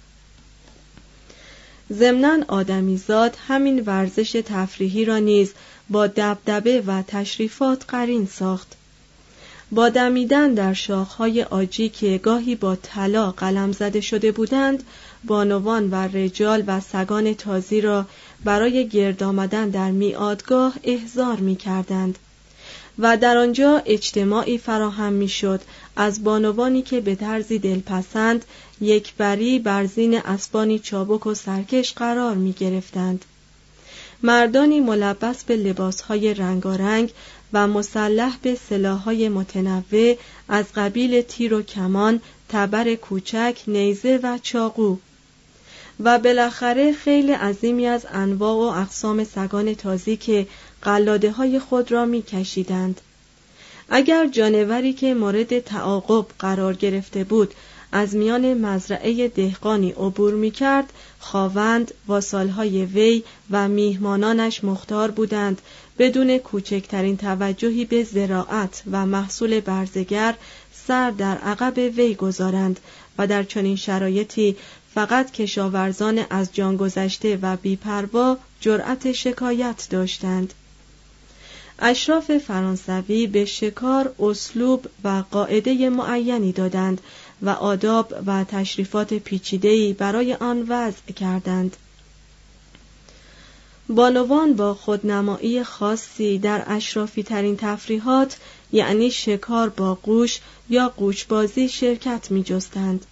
ضمنا 1.93 2.39
آدمیزاد 2.49 3.37
همین 3.49 3.83
ورزش 3.87 4.43
تفریحی 4.47 5.05
را 5.05 5.19
نیز 5.19 5.53
با 5.91 6.07
دبدبه 6.07 6.81
و 6.87 7.03
تشریفات 7.03 7.85
قرین 7.89 8.27
ساخت 8.27 8.77
با 9.73 9.89
دمیدن 9.89 10.55
در 10.55 10.73
شاخهای 10.73 11.43
آجی 11.43 11.89
که 11.89 12.19
گاهی 12.19 12.55
با 12.55 12.77
طلا 12.77 13.31
قلم 13.31 13.73
زده 13.73 14.01
شده 14.01 14.33
بودند 14.33 14.83
بانوان 15.25 15.91
و 15.91 15.95
رجال 15.95 16.65
و 16.67 16.81
سگان 16.81 17.35
تازی 17.35 17.81
را 17.81 18.07
برای 18.45 18.89
گرد 18.89 19.23
آمدن 19.23 19.69
در 19.69 19.91
میادگاه 19.91 20.75
احضار 20.85 21.37
می 21.37 21.57
کردند 21.57 22.19
و 22.99 23.17
در 23.17 23.37
آنجا 23.37 23.83
اجتماعی 23.87 24.59
فراهم 24.59 25.13
می‌شد 25.13 25.61
از 25.97 26.25
بانوانی 26.25 26.83
که 26.83 27.01
به 27.01 27.15
طرزی 27.15 27.59
دلپسند 27.59 28.45
یک 28.81 29.15
بری 29.15 29.59
بر 29.59 29.87
زین 29.87 30.19
اسبانی 30.19 30.79
چابک 30.79 31.27
و 31.27 31.35
سرکش 31.35 31.93
قرار 31.93 32.35
می 32.35 32.53
گرفتند. 32.53 33.25
مردانی 34.23 34.81
ملبس 34.81 35.45
به 35.45 35.57
لباسهای 35.57 36.35
رنگارنگ 36.35 37.13
و 37.53 37.67
مسلح 37.67 38.39
به 38.43 38.59
سلاحهای 38.69 39.29
متنوع 39.29 40.17
از 40.49 40.65
قبیل 40.75 41.21
تیر 41.23 41.55
و 41.55 41.63
کمان، 41.63 42.21
تبر 42.49 42.95
کوچک، 42.95 43.59
نیزه 43.67 44.21
و 44.23 44.39
چاقو 44.43 44.97
و 46.01 46.19
بالاخره 46.19 46.93
خیلی 46.93 47.33
عظیمی 47.33 47.87
از 47.87 48.07
انواع 48.13 48.55
و 48.55 48.81
اقسام 48.81 49.25
سگان 49.25 49.75
تازی 49.75 50.17
که 50.17 50.47
قلاده 50.87 51.31
های 51.31 51.59
خود 51.59 51.93
را 51.93 52.05
می 52.05 52.23
کشیدند. 52.23 53.01
اگر 53.89 54.27
جانوری 54.27 54.93
که 54.93 55.15
مورد 55.15 55.59
تعاقب 55.59 56.27
قرار 56.39 56.75
گرفته 56.75 57.25
بود 57.25 57.55
از 57.93 58.17
میان 58.17 58.55
مزرعه 58.55 59.29
دهقانی 59.29 59.91
عبور 59.91 60.35
می 60.35 60.51
کرد 60.51 60.93
خواوند 61.19 61.95
سالهای 62.21 62.85
وی 62.85 63.23
و 63.51 63.69
میهمانانش 63.69 64.65
مختار 64.65 65.11
بودند 65.11 65.61
بدون 65.99 66.39
کوچکترین 66.39 67.17
توجهی 67.17 67.85
به 67.85 68.05
زراعت 68.05 68.83
و 68.91 69.07
محصول 69.07 69.61
برزگر 69.61 70.35
سر 70.87 71.11
در 71.11 71.39
عقب 71.39 71.79
وی 71.97 72.15
گذارند 72.15 72.81
و 73.19 73.27
در 73.27 73.43
چنین 73.43 73.77
شرایطی 73.77 74.57
فقط 74.95 75.31
کشاورزان 75.31 76.25
از 76.31 76.49
جان 76.53 76.77
گذشته 76.77 77.39
و 77.43 77.57
بیپروا 77.57 78.37
جرأت 78.61 79.13
شکایت 79.13 79.87
داشتند 79.91 80.55
اشراف 81.79 82.39
فرانسوی 82.39 83.27
به 83.27 83.45
شکار 83.45 84.15
اسلوب 84.19 84.87
و 85.05 85.23
قاعده 85.31 85.91
معینی 85.91 86.53
دادند 86.53 87.01
و 87.43 87.51
آداب 87.51 88.15
و 88.27 88.45
تشریفات 88.45 89.15
پیچیده‌ای 89.15 89.93
برای 89.93 90.35
آن 90.35 90.67
وضع 90.69 91.13
کردند 91.17 91.77
بانوان 93.89 94.55
با 94.55 94.75
خودنمایی 94.75 95.63
خاصی 95.65 96.39
در 96.39 96.65
اشرافی 96.67 97.23
ترین 97.23 97.57
تفریحات 97.57 98.37
یعنی 98.73 99.11
شکار 99.11 99.69
با 99.69 99.95
قوش 99.95 100.41
یا 100.69 100.89
قوچبازی 100.89 101.69
شرکت 101.69 102.31
می 102.31 102.43
جستند. 102.43 103.07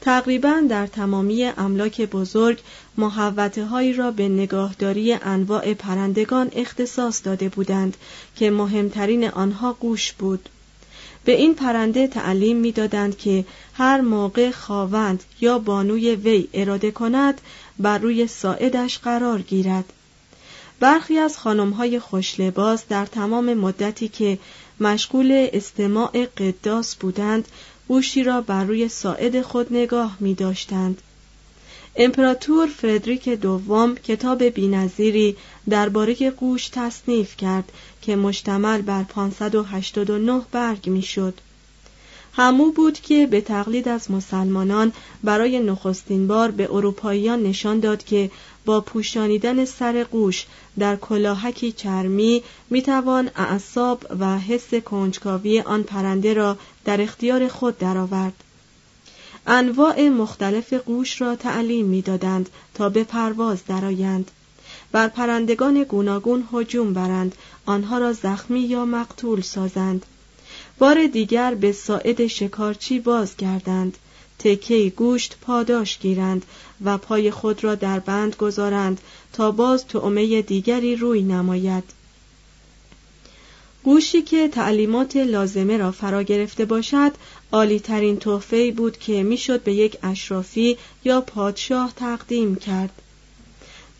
تقریبا 0.00 0.62
در 0.68 0.86
تمامی 0.86 1.44
املاک 1.44 2.00
بزرگ 2.00 2.58
محوته 2.96 3.92
را 3.92 4.10
به 4.10 4.28
نگاهداری 4.28 5.12
انواع 5.12 5.74
پرندگان 5.74 6.50
اختصاص 6.52 7.20
داده 7.24 7.48
بودند 7.48 7.96
که 8.36 8.50
مهمترین 8.50 9.28
آنها 9.28 9.72
گوش 9.72 10.12
بود. 10.12 10.48
به 11.24 11.32
این 11.32 11.54
پرنده 11.54 12.06
تعلیم 12.06 12.56
می‌دادند 12.56 13.18
که 13.18 13.44
هر 13.74 14.00
موقع 14.00 14.50
خواوند 14.50 15.24
یا 15.40 15.58
بانوی 15.58 16.14
وی 16.14 16.48
اراده 16.54 16.90
کند 16.90 17.40
بر 17.78 17.98
روی 17.98 18.26
ساعدش 18.26 18.98
قرار 18.98 19.42
گیرد. 19.42 19.92
برخی 20.80 21.18
از 21.18 21.38
خانمهای 21.38 21.98
خوشلباس 21.98 22.84
در 22.88 23.06
تمام 23.06 23.54
مدتی 23.54 24.08
که 24.08 24.38
مشغول 24.80 25.48
استماع 25.52 26.26
قداس 26.38 26.96
بودند 26.96 27.48
گوشی 27.90 28.22
را 28.22 28.40
بر 28.40 28.64
روی 28.64 28.88
ساعد 28.88 29.42
خود 29.42 29.72
نگاه 29.72 30.16
می 30.20 30.34
داشتند. 30.34 31.02
امپراتور 31.96 32.66
فردریک 32.66 33.28
دوم 33.28 33.94
کتاب 33.94 34.42
بینظیری 34.44 35.36
درباره 35.70 36.30
گوش 36.30 36.68
تصنیف 36.68 37.36
کرد 37.36 37.72
که 38.02 38.16
مشتمل 38.16 38.82
بر 38.82 39.02
589 39.02 40.42
برگ 40.52 40.88
می‌شد. 40.90 41.34
همو 42.32 42.72
بود 42.72 43.00
که 43.00 43.26
به 43.26 43.40
تقلید 43.40 43.88
از 43.88 44.10
مسلمانان 44.10 44.92
برای 45.24 45.60
نخستین 45.60 46.26
بار 46.26 46.50
به 46.50 46.68
اروپاییان 46.72 47.42
نشان 47.42 47.80
داد 47.80 48.04
که 48.04 48.30
با 48.64 48.80
پوشانیدن 48.80 49.64
سر 49.64 50.04
گوش 50.04 50.46
در 50.78 50.96
کلاهکی 50.96 51.72
چرمی 51.72 52.42
می‌توان 52.70 53.30
اعصاب 53.36 54.06
و 54.20 54.38
حس 54.38 54.74
کنجکاوی 54.74 55.60
آن 55.60 55.82
پرنده 55.82 56.34
را 56.34 56.58
در 56.84 57.00
اختیار 57.00 57.48
خود 57.48 57.78
درآورد. 57.78 58.44
انواع 59.46 60.08
مختلف 60.08 60.72
گوش 60.72 61.20
را 61.20 61.36
تعلیم 61.36 61.86
می‌دادند 61.86 62.48
تا 62.74 62.88
به 62.88 63.04
پرواز 63.04 63.58
درآیند. 63.68 64.30
بر 64.92 65.08
پرندگان 65.08 65.82
گوناگون 65.82 66.48
هجوم 66.52 66.92
برند 66.92 67.34
آنها 67.66 67.98
را 67.98 68.12
زخمی 68.12 68.60
یا 68.60 68.84
مقتول 68.84 69.40
سازند 69.40 70.06
بار 70.80 71.06
دیگر 71.06 71.54
به 71.54 71.72
ساعد 71.72 72.26
شکارچی 72.26 72.98
بازگردند 72.98 73.98
تکه 74.38 74.92
گوشت 74.96 75.36
پاداش 75.40 75.98
گیرند 75.98 76.44
و 76.84 76.98
پای 76.98 77.30
خود 77.30 77.64
را 77.64 77.74
در 77.74 77.98
بند 77.98 78.36
گذارند 78.36 79.00
تا 79.32 79.50
باز 79.50 79.86
تعمه 79.86 80.42
دیگری 80.42 80.96
روی 80.96 81.22
نماید. 81.22 81.84
گوشی 83.84 84.22
که 84.22 84.48
تعلیمات 84.48 85.16
لازمه 85.16 85.76
را 85.76 85.90
فرا 85.92 86.22
گرفته 86.22 86.64
باشد 86.64 87.12
عالی 87.52 87.80
ترین 87.80 88.16
تحفه 88.16 88.72
بود 88.72 88.98
که 88.98 89.22
می‌شد 89.22 89.62
به 89.62 89.72
یک 89.72 89.96
اشرافی 90.02 90.78
یا 91.04 91.20
پادشاه 91.20 91.92
تقدیم 91.96 92.56
کرد. 92.56 93.02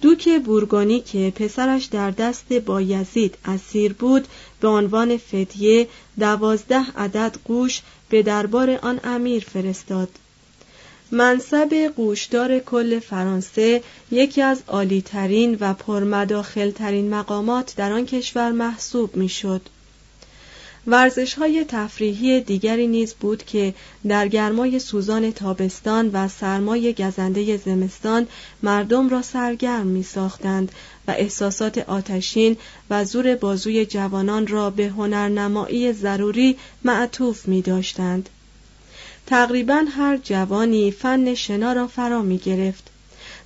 دوک 0.03 0.29
بورگونی 0.29 1.01
که 1.01 1.33
پسرش 1.37 1.85
در 1.85 2.11
دست 2.11 2.53
بایزید 2.53 3.39
اسیر 3.45 3.93
بود 3.93 4.29
به 4.61 4.69
عنوان 4.69 5.17
فدیه 5.17 5.89
دوازده 6.21 6.85
عدد 6.97 7.37
گوش 7.45 7.83
به 8.09 8.23
دربار 8.23 8.71
آن 8.83 9.01
امیر 9.05 9.45
فرستاد 9.45 10.09
منصب 11.13 11.93
گوشدار 11.97 12.59
کل 12.59 12.99
فرانسه 12.99 13.83
یکی 14.11 14.43
از 14.43 14.63
عالیترین 14.69 15.57
و 15.61 15.75
پرمداخلترین 15.75 17.15
مقامات 17.15 17.75
در 17.77 17.93
آن 17.93 18.07
کشور 18.07 18.53
محسوب 18.53 19.17
می‌شد. 19.17 19.61
ورزش 20.87 21.35
های 21.35 21.65
تفریحی 21.69 22.41
دیگری 22.41 22.87
نیز 22.87 23.15
بود 23.15 23.45
که 23.45 23.75
در 24.09 24.29
گرمای 24.29 24.79
سوزان 24.79 25.33
تابستان 25.33 26.11
و 26.13 26.29
سرمای 26.29 26.93
گزنده 26.93 27.57
زمستان 27.57 28.27
مردم 28.63 29.09
را 29.09 29.23
سرگرم 29.23 29.87
می 29.87 30.03
ساختند 30.03 30.73
و 31.09 31.11
احساسات 31.11 31.79
آتشین 31.79 32.57
و 32.91 33.05
زور 33.05 33.35
بازوی 33.35 33.87
جوانان 33.87 34.47
را 34.47 34.71
به 34.71 34.89
هنرنمایی 34.89 35.93
ضروری 35.93 36.57
معطوف 36.85 37.49
می 37.49 37.63
داشتند. 37.63 38.29
تقریبا 39.27 39.85
هر 39.97 40.17
جوانی 40.17 40.91
فن 40.91 41.35
شنا 41.35 41.73
را 41.73 41.87
فرا 41.87 42.23
می 42.23 42.39
گرفت. 42.39 42.91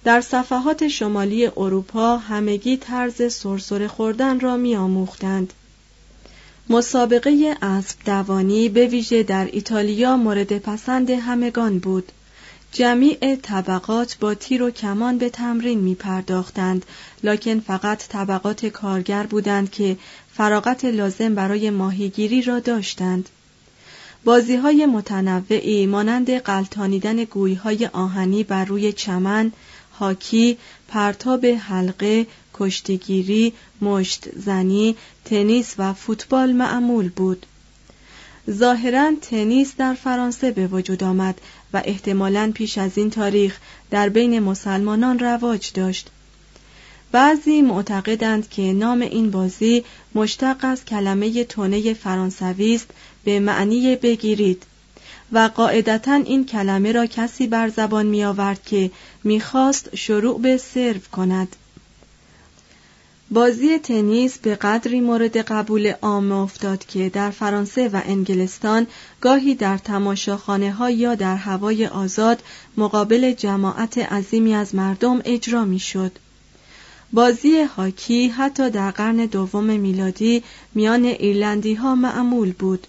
در 0.04 0.20
صفحات 0.20 0.88
شمالی 0.88 1.46
اروپا 1.46 2.16
همگی 2.16 2.76
طرز 2.76 3.32
سرسره 3.34 3.88
خوردن 3.88 4.40
را 4.40 4.56
می 4.56 4.76
آموختند. 4.76 5.52
مسابقه 6.68 7.56
اسب 7.62 7.96
دوانی 8.04 8.68
به 8.68 8.86
ویژه 8.86 9.22
در 9.22 9.48
ایتالیا 9.52 10.16
مورد 10.16 10.58
پسند 10.58 11.10
همگان 11.10 11.78
بود. 11.78 12.12
جمیع 12.72 13.36
طبقات 13.42 14.16
با 14.20 14.34
تیر 14.34 14.62
و 14.62 14.70
کمان 14.70 15.18
به 15.18 15.30
تمرین 15.30 15.78
می 15.78 15.94
پرداختند 15.94 16.86
لکن 17.24 17.60
فقط 17.60 18.08
طبقات 18.08 18.66
کارگر 18.66 19.26
بودند 19.26 19.70
که 19.70 19.96
فراغت 20.32 20.84
لازم 20.84 21.34
برای 21.34 21.70
ماهیگیری 21.70 22.42
را 22.42 22.60
داشتند. 22.60 23.28
بازی 24.24 24.56
های 24.56 24.86
متنوعی 24.86 25.86
مانند 25.86 26.30
قلتانیدن 26.30 27.24
گویهای 27.24 27.76
های 27.76 27.90
آهنی 27.92 28.44
بر 28.44 28.64
روی 28.64 28.92
چمن، 28.92 29.52
هاکی، 29.98 30.58
پرتاب 30.88 31.46
حلقه، 31.46 32.26
کشتیگیری، 32.54 33.52
مشت 33.80 34.38
زنی، 34.38 34.96
تنیس 35.24 35.74
و 35.78 35.92
فوتبال 35.92 36.52
معمول 36.52 37.08
بود. 37.08 37.46
ظاهرا 38.50 39.12
تنیس 39.22 39.72
در 39.78 39.94
فرانسه 39.94 40.50
به 40.50 40.66
وجود 40.66 41.04
آمد 41.04 41.40
و 41.72 41.82
احتمالا 41.84 42.52
پیش 42.54 42.78
از 42.78 42.98
این 42.98 43.10
تاریخ 43.10 43.58
در 43.90 44.08
بین 44.08 44.40
مسلمانان 44.40 45.18
رواج 45.18 45.72
داشت. 45.72 46.10
بعضی 47.12 47.62
معتقدند 47.62 48.48
که 48.48 48.62
نام 48.62 49.00
این 49.00 49.30
بازی 49.30 49.84
مشتق 50.14 50.56
از 50.60 50.84
کلمه 50.84 51.44
تونه 51.44 51.94
فرانسوی 51.94 52.74
است 52.74 52.86
به 53.24 53.40
معنی 53.40 53.96
بگیرید 53.96 54.62
و 55.32 55.50
قاعدتا 55.54 56.14
این 56.14 56.46
کلمه 56.46 56.92
را 56.92 57.06
کسی 57.06 57.46
بر 57.46 57.68
زبان 57.68 58.06
می 58.06 58.24
آورد 58.24 58.64
که 58.64 58.90
می‌خواست 59.24 59.96
شروع 59.96 60.40
به 60.40 60.56
سرو 60.56 61.00
کند 61.12 61.56
بازی 63.34 63.78
تنیس 63.78 64.38
به 64.38 64.54
قدری 64.54 65.00
مورد 65.00 65.36
قبول 65.36 65.92
عام 66.02 66.32
افتاد 66.32 66.86
که 66.86 67.08
در 67.08 67.30
فرانسه 67.30 67.88
و 67.88 68.00
انگلستان 68.04 68.86
گاهی 69.20 69.54
در 69.54 69.78
تماشاخانه 69.78 70.72
ها 70.72 70.90
یا 70.90 71.14
در 71.14 71.36
هوای 71.36 71.86
آزاد 71.86 72.42
مقابل 72.76 73.32
جماعت 73.32 73.98
عظیمی 73.98 74.54
از 74.54 74.74
مردم 74.74 75.22
اجرا 75.24 75.64
می 75.64 75.78
شد. 75.78 76.12
بازی 77.12 77.62
هاکی 77.62 78.28
حتی 78.28 78.70
در 78.70 78.90
قرن 78.90 79.16
دوم 79.16 79.64
میلادی 79.64 80.42
میان 80.74 81.04
ایرلندی 81.04 81.74
ها 81.74 81.94
معمول 81.94 82.52
بود. 82.52 82.86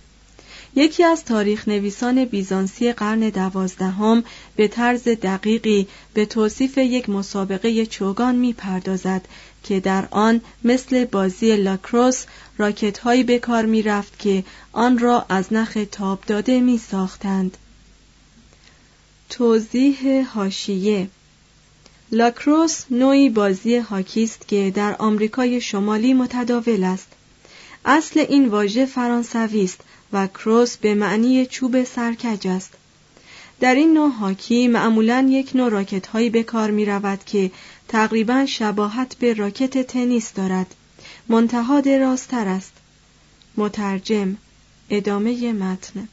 یکی 0.75 1.03
از 1.03 1.23
تاریخ 1.23 1.67
نویسان 1.67 2.25
بیزانسی 2.25 2.93
قرن 2.93 3.19
دوازدهم 3.19 4.23
به 4.55 4.67
طرز 4.67 5.03
دقیقی 5.03 5.87
به 6.13 6.25
توصیف 6.25 6.77
یک 6.77 7.09
مسابقه 7.09 7.85
چوگان 7.85 8.35
می 8.35 8.53
پردازد 8.53 9.27
که 9.65 9.79
در 9.79 10.07
آن 10.11 10.41
مثل 10.63 11.05
بازی 11.05 11.55
لاکروس 11.55 12.25
راکت 12.57 12.97
هایی 12.97 13.23
به 13.23 13.39
کار 13.39 13.65
می 13.65 13.81
رفت 13.81 14.19
که 14.19 14.43
آن 14.71 14.97
را 14.97 15.25
از 15.29 15.53
نخ 15.53 15.77
تاب 15.91 16.19
داده 16.27 16.59
می 16.59 16.77
ساختند. 16.77 17.57
توضیح 19.29 20.27
هاشیه 20.33 21.07
لاکروس 22.11 22.83
نوعی 22.91 23.29
بازی 23.29 23.77
هاکی 23.77 24.23
است 24.23 24.47
که 24.47 24.71
در 24.75 24.95
آمریکای 24.99 25.61
شمالی 25.61 26.13
متداول 26.13 26.83
است. 26.83 27.07
اصل 27.85 28.25
این 28.29 28.47
واژه 28.47 28.85
فرانسوی 28.85 29.63
است 29.63 29.81
و 30.13 30.27
کروس 30.27 30.77
به 30.77 30.95
معنی 30.95 31.45
چوب 31.45 31.83
سرکج 31.83 32.47
است. 32.47 32.73
در 33.59 33.75
این 33.75 33.93
نوع 33.93 34.11
هاکی 34.11 34.67
معمولا 34.67 35.27
یک 35.29 35.55
نوع 35.55 35.69
راکت 35.69 36.07
هایی 36.07 36.29
به 36.29 36.43
کار 36.43 36.71
می 36.71 36.85
رود 36.85 37.25
که 37.25 37.51
تقریبا 37.87 38.45
شباهت 38.45 39.15
به 39.15 39.33
راکت 39.33 39.87
تنیس 39.87 40.33
دارد. 40.33 40.75
منتها 41.29 41.79
راستر 41.79 42.47
است. 42.47 42.73
مترجم 43.57 44.37
ادامه 44.89 45.53
متن. 45.53 46.07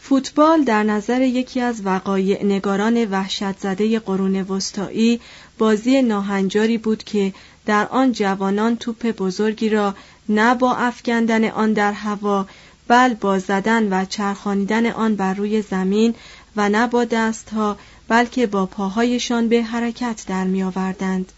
فوتبال 0.00 0.64
در 0.64 0.82
نظر 0.82 1.22
یکی 1.22 1.60
از 1.60 1.86
وقایع 1.86 2.44
نگاران 2.44 3.04
وحشت 3.04 3.58
زده 3.58 3.98
قرون 3.98 4.36
وسطایی 4.36 5.20
بازی 5.58 6.02
ناهنجاری 6.02 6.78
بود 6.78 7.04
که 7.04 7.32
در 7.66 7.86
آن 7.86 8.12
جوانان 8.12 8.76
توپ 8.76 9.06
بزرگی 9.06 9.68
را 9.68 9.94
نه 10.28 10.54
با 10.54 10.74
افکندن 10.74 11.44
آن 11.44 11.72
در 11.72 11.92
هوا 11.92 12.46
بل 12.88 13.14
با 13.14 13.38
زدن 13.38 13.88
و 13.92 14.04
چرخانیدن 14.04 14.86
آن 14.86 15.16
بر 15.16 15.34
روی 15.34 15.62
زمین 15.62 16.14
و 16.56 16.68
نه 16.68 16.86
با 16.86 17.04
دستها 17.04 17.76
بلکه 18.08 18.46
با 18.46 18.66
پاهایشان 18.66 19.48
به 19.48 19.62
حرکت 19.62 20.24
در 20.26 20.44
می 20.44 20.62
آوردند. 20.62 21.32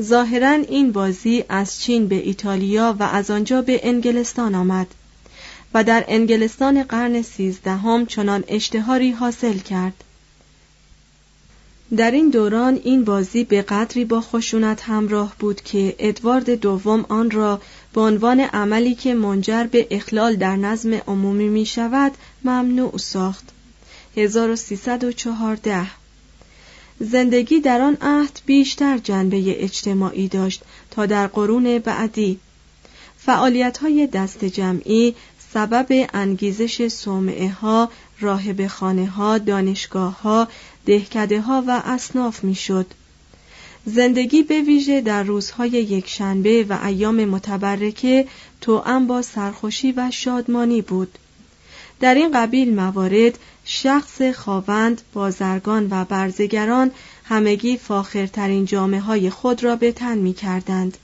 ظاهرا 0.00 0.50
این 0.50 0.92
بازی 0.92 1.44
از 1.48 1.80
چین 1.80 2.08
به 2.08 2.14
ایتالیا 2.14 2.96
و 2.98 3.02
از 3.02 3.30
آنجا 3.30 3.62
به 3.62 3.80
انگلستان 3.82 4.54
آمد 4.54 4.86
و 5.74 5.84
در 5.84 6.04
انگلستان 6.08 6.82
قرن 6.82 7.22
سیزدهم 7.22 8.06
چنان 8.06 8.44
اشتهاری 8.48 9.10
حاصل 9.10 9.58
کرد 9.58 10.04
در 11.96 12.10
این 12.10 12.30
دوران 12.30 12.80
این 12.84 13.04
بازی 13.04 13.44
به 13.44 13.62
قدری 13.62 14.04
با 14.04 14.20
خشونت 14.20 14.82
همراه 14.82 15.34
بود 15.38 15.60
که 15.60 15.96
ادوارد 15.98 16.50
دوم 16.50 17.04
آن 17.08 17.30
را 17.30 17.60
به 17.94 18.00
عنوان 18.00 18.40
عملی 18.40 18.94
که 18.94 19.14
منجر 19.14 19.64
به 19.64 19.86
اخلال 19.90 20.36
در 20.36 20.56
نظم 20.56 20.94
عمومی 20.94 21.48
می 21.48 21.66
شود 21.66 22.12
ممنوع 22.44 22.98
ساخت 22.98 23.48
1314 24.16 25.86
زندگی 27.00 27.60
در 27.60 27.80
آن 27.80 27.96
عهد 28.00 28.40
بیشتر 28.46 28.98
جنبه 28.98 29.64
اجتماعی 29.64 30.28
داشت 30.28 30.62
تا 30.90 31.06
در 31.06 31.26
قرون 31.26 31.78
بعدی 31.78 32.38
فعالیت 33.18 33.78
های 33.78 34.06
دست 34.06 34.44
جمعی 34.44 35.14
سبب 35.54 36.08
انگیزش 36.14 36.88
صومعه 36.88 37.48
ها، 37.48 37.90
راهب 38.20 38.66
خانه 38.66 39.06
ها، 39.06 39.38
دانشگاه 39.38 40.22
ها، 40.22 40.48
دهکده 40.86 41.40
ها 41.40 41.64
و 41.66 41.82
اصناف 41.84 42.44
می‌شد. 42.44 42.86
زندگی 43.86 44.42
به 44.42 44.60
ویژه 44.60 45.00
در 45.00 45.22
روزهای 45.22 45.70
یکشنبه 45.70 46.66
و 46.68 46.78
ایام 46.86 47.24
متبرکه 47.24 48.26
توأم 48.60 49.06
با 49.06 49.22
سرخوشی 49.22 49.92
و 49.92 50.10
شادمانی 50.10 50.82
بود. 50.82 51.18
در 52.00 52.14
این 52.14 52.32
قبیل 52.32 52.74
موارد 52.74 53.38
شخص 53.64 54.22
خواوند، 54.22 55.02
بازرگان 55.12 55.88
و 55.90 56.04
برزگران 56.04 56.90
همگی 57.24 57.76
فاخرترین 57.76 58.64
جامعه 58.64 59.00
های 59.00 59.30
خود 59.30 59.64
را 59.64 59.76
به 59.76 59.92
تن 59.92 60.18
می 60.18 60.34
کردند. 60.34 60.98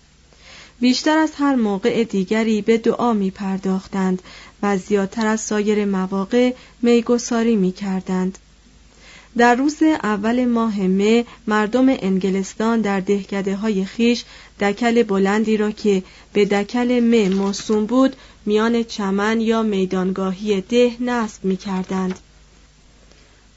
بیشتر 0.80 1.18
از 1.18 1.30
هر 1.34 1.54
موقع 1.54 2.04
دیگری 2.04 2.62
به 2.62 2.78
دعا 2.78 3.12
می 3.12 3.30
پرداختند 3.30 4.22
و 4.62 4.76
زیادتر 4.78 5.26
از 5.26 5.40
سایر 5.40 5.84
مواقع 5.84 6.54
میگساری 6.82 7.56
می 7.56 7.72
کردند. 7.72 8.38
در 9.36 9.54
روز 9.54 9.82
اول 9.82 10.44
ماه 10.44 10.80
مه 10.80 11.24
مردم 11.46 11.88
انگلستان 11.88 12.80
در 12.80 13.00
دهکده 13.00 13.56
های 13.56 13.84
خیش 13.84 14.24
دکل 14.60 15.02
بلندی 15.02 15.56
را 15.56 15.70
که 15.70 16.02
به 16.32 16.44
دکل 16.44 17.00
مه 17.00 17.28
موسوم 17.28 17.86
بود 17.86 18.16
میان 18.46 18.82
چمن 18.82 19.40
یا 19.40 19.62
میدانگاهی 19.62 20.60
ده 20.60 20.96
نصب 21.00 21.44
می 21.44 21.56
کردند. 21.56 22.18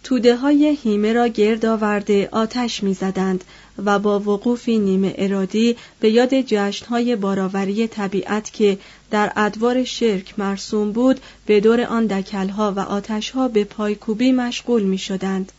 توده 0.04 0.36
های 0.36 0.78
هیمه 0.84 1.14
را 1.14 1.28
گرد 1.28 1.66
آورده 1.66 2.30
آتش 2.32 2.84
می 2.84 2.94
زدند 2.94 3.44
و 3.86 4.00
با 4.00 4.20
وقوفی 4.20 4.80
نیمه 4.80 5.16
ارادی 5.18 5.78
به 6.00 6.10
یاد 6.10 6.42
جشنهای 6.42 7.16
باراوری 7.16 7.88
طبیعت 7.88 8.54
که 8.54 8.78
در 9.12 9.32
ادوار 9.36 9.84
شرک 9.84 10.34
مرسوم 10.40 10.92
بود 10.92 11.20
به 11.46 11.60
دور 11.60 11.82
آن 11.82 12.06
دکلها 12.06 12.74
و 12.76 12.80
آتشها 12.80 13.48
به 13.48 13.64
پایکوبی 13.64 14.32
مشغول 14.32 14.84
می 14.84 14.98
شدند. 14.98 15.52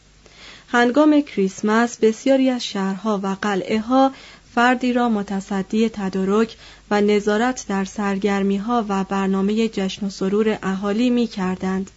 هنگام 0.69 1.21
کریسمس 1.21 1.99
بسیاری 1.99 2.51
از 2.51 2.65
شهرها 2.65 3.21
و 3.23 3.37
قلعه 3.43 3.81
ها 3.81 4.13
فردی 4.55 4.93
را 4.93 5.09
متصدی 5.09 5.89
تدارک 5.89 6.57
و 6.91 7.01
نظارت 7.01 7.65
در 7.69 7.85
سرگرمی 7.85 8.57
ها 8.57 8.85
و 8.89 9.05
برنامه 9.05 9.69
جشن 9.69 10.07
و 10.07 10.11
سرور 10.11 10.59
اهالی 10.63 11.11
می 11.11 11.27
کردند. 11.27 11.91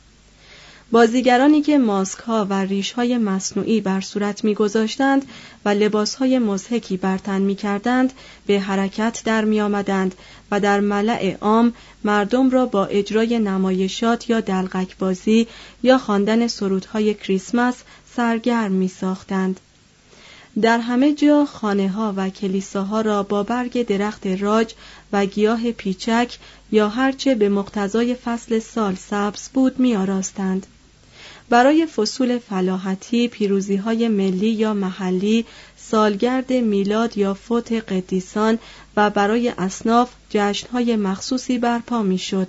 بازیگرانی 0.91 1.61
که 1.61 1.77
ماسک 1.77 2.19
ها 2.19 2.47
و 2.49 2.53
ریش 2.53 2.91
های 2.91 3.17
مصنوعی 3.17 3.81
بر 3.81 4.01
صورت 4.01 4.43
میگذاشتند 4.43 5.25
و 5.65 5.69
لباس 5.69 6.15
های 6.15 6.39
مزهکی 6.39 6.97
بر 6.97 7.17
تن 7.17 7.41
می 7.41 7.55
کردند 7.55 8.13
به 8.45 8.59
حرکت 8.59 9.21
در 9.25 9.45
می 9.45 9.61
آمدند 9.61 10.15
و 10.51 10.59
در 10.59 10.79
ملع 10.79 11.37
عام 11.41 11.73
مردم 12.03 12.49
را 12.49 12.65
با 12.65 12.85
اجرای 12.85 13.39
نمایشات 13.39 14.29
یا 14.29 14.41
دلغک 14.41 14.97
بازی 14.97 15.47
یا 15.83 15.97
خواندن 15.97 16.47
سرودهای 16.47 17.13
کریسمس 17.13 17.75
سرگرم 18.15 18.71
می 18.71 18.87
ساختند. 18.87 19.59
در 20.61 20.79
همه 20.79 21.13
جا 21.13 21.45
خانه 21.45 21.89
ها 21.89 22.13
و 22.17 22.29
کلیساها 22.29 23.01
را 23.01 23.23
با 23.23 23.43
برگ 23.43 23.87
درخت 23.87 24.27
راج 24.27 24.73
و 25.13 25.25
گیاه 25.25 25.71
پیچک 25.71 26.37
یا 26.71 26.89
هرچه 26.89 27.35
به 27.35 27.49
مقتضای 27.49 28.15
فصل 28.15 28.59
سال 28.59 28.95
سبز 28.95 29.49
بود 29.49 29.79
می 29.79 29.95
آراستند. 29.95 30.67
برای 31.49 31.85
فصول 31.85 32.37
فلاحتی 32.37 33.27
پیروزی 33.27 33.75
های 33.75 34.07
ملی 34.07 34.49
یا 34.49 34.73
محلی 34.73 35.45
سالگرد 35.77 36.53
میلاد 36.53 37.17
یا 37.17 37.33
فوت 37.33 37.71
قدیسان 37.71 38.59
و 38.97 39.09
برای 39.09 39.49
اصناف 39.57 40.09
های 40.73 40.95
مخصوصی 40.95 41.57
برپا 41.57 42.03
می‌شد. 42.03 42.47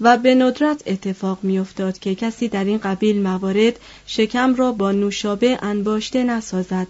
و 0.00 0.16
به 0.16 0.34
ندرت 0.34 0.82
اتفاق 0.86 1.38
میافتاد 1.42 1.98
که 1.98 2.14
کسی 2.14 2.48
در 2.48 2.64
این 2.64 2.78
قبیل 2.78 3.22
موارد 3.22 3.80
شکم 4.06 4.54
را 4.54 4.72
با 4.72 4.92
نوشابه 4.92 5.58
انباشته 5.62 6.24
نسازد. 6.24 6.86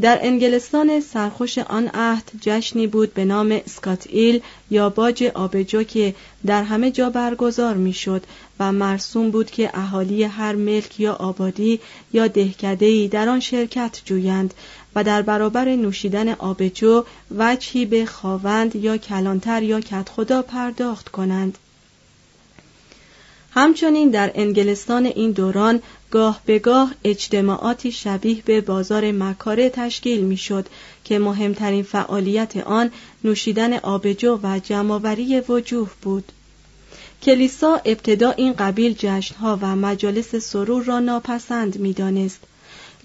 در 0.00 0.18
انگلستان 0.22 1.00
سرخوش 1.00 1.58
آن 1.58 1.88
عهد 1.94 2.30
جشنی 2.40 2.86
بود 2.86 3.14
به 3.14 3.24
نام 3.24 3.60
سکات 3.66 4.06
ایل 4.10 4.40
یا 4.70 4.90
باج 4.90 5.24
آبجو 5.24 5.82
که 5.82 6.14
در 6.46 6.62
همه 6.62 6.90
جا 6.90 7.10
برگزار 7.10 7.74
می‌شد 7.74 8.22
و 8.60 8.72
مرسوم 8.72 9.30
بود 9.30 9.50
که 9.50 9.70
اهالی 9.74 10.24
هر 10.24 10.54
ملک 10.54 11.00
یا 11.00 11.12
آبادی 11.12 11.80
یا 12.12 12.28
دهکده‌ای 12.28 13.08
در 13.08 13.28
آن 13.28 13.40
شرکت 13.40 14.00
جویند 14.04 14.54
و 14.94 15.04
در 15.04 15.22
برابر 15.22 15.76
نوشیدن 15.76 16.28
آبجو 16.28 17.04
وجهی 17.38 17.84
به 17.84 18.06
خواوند 18.06 18.76
یا 18.76 18.96
کلانتر 18.96 19.62
یا 19.62 19.80
کتخدا 19.80 20.42
پرداخت 20.42 21.08
کنند. 21.08 21.58
همچنین 23.54 24.10
در 24.10 24.32
انگلستان 24.34 25.06
این 25.06 25.30
دوران 25.30 25.82
گاه 26.12 26.40
به 26.46 26.58
گاه 26.58 26.94
اجتماعاتی 27.04 27.92
شبیه 27.92 28.42
به 28.44 28.60
بازار 28.60 29.12
مکاره 29.12 29.70
تشکیل 29.70 30.20
می‌شد 30.20 30.66
که 31.04 31.18
مهمترین 31.18 31.82
فعالیت 31.82 32.56
آن 32.56 32.90
نوشیدن 33.24 33.72
آبجو 33.72 34.40
و 34.42 34.58
جمعآوری 34.58 35.40
وجوه 35.40 35.90
بود. 36.02 36.32
کلیسا 37.22 37.80
ابتدا 37.84 38.30
این 38.30 38.52
قبیل 38.52 38.94
جشنها 38.98 39.58
و 39.62 39.76
مجالس 39.76 40.36
سرور 40.36 40.84
را 40.84 40.98
ناپسند 41.00 41.78
می‌دانست. 41.78 42.40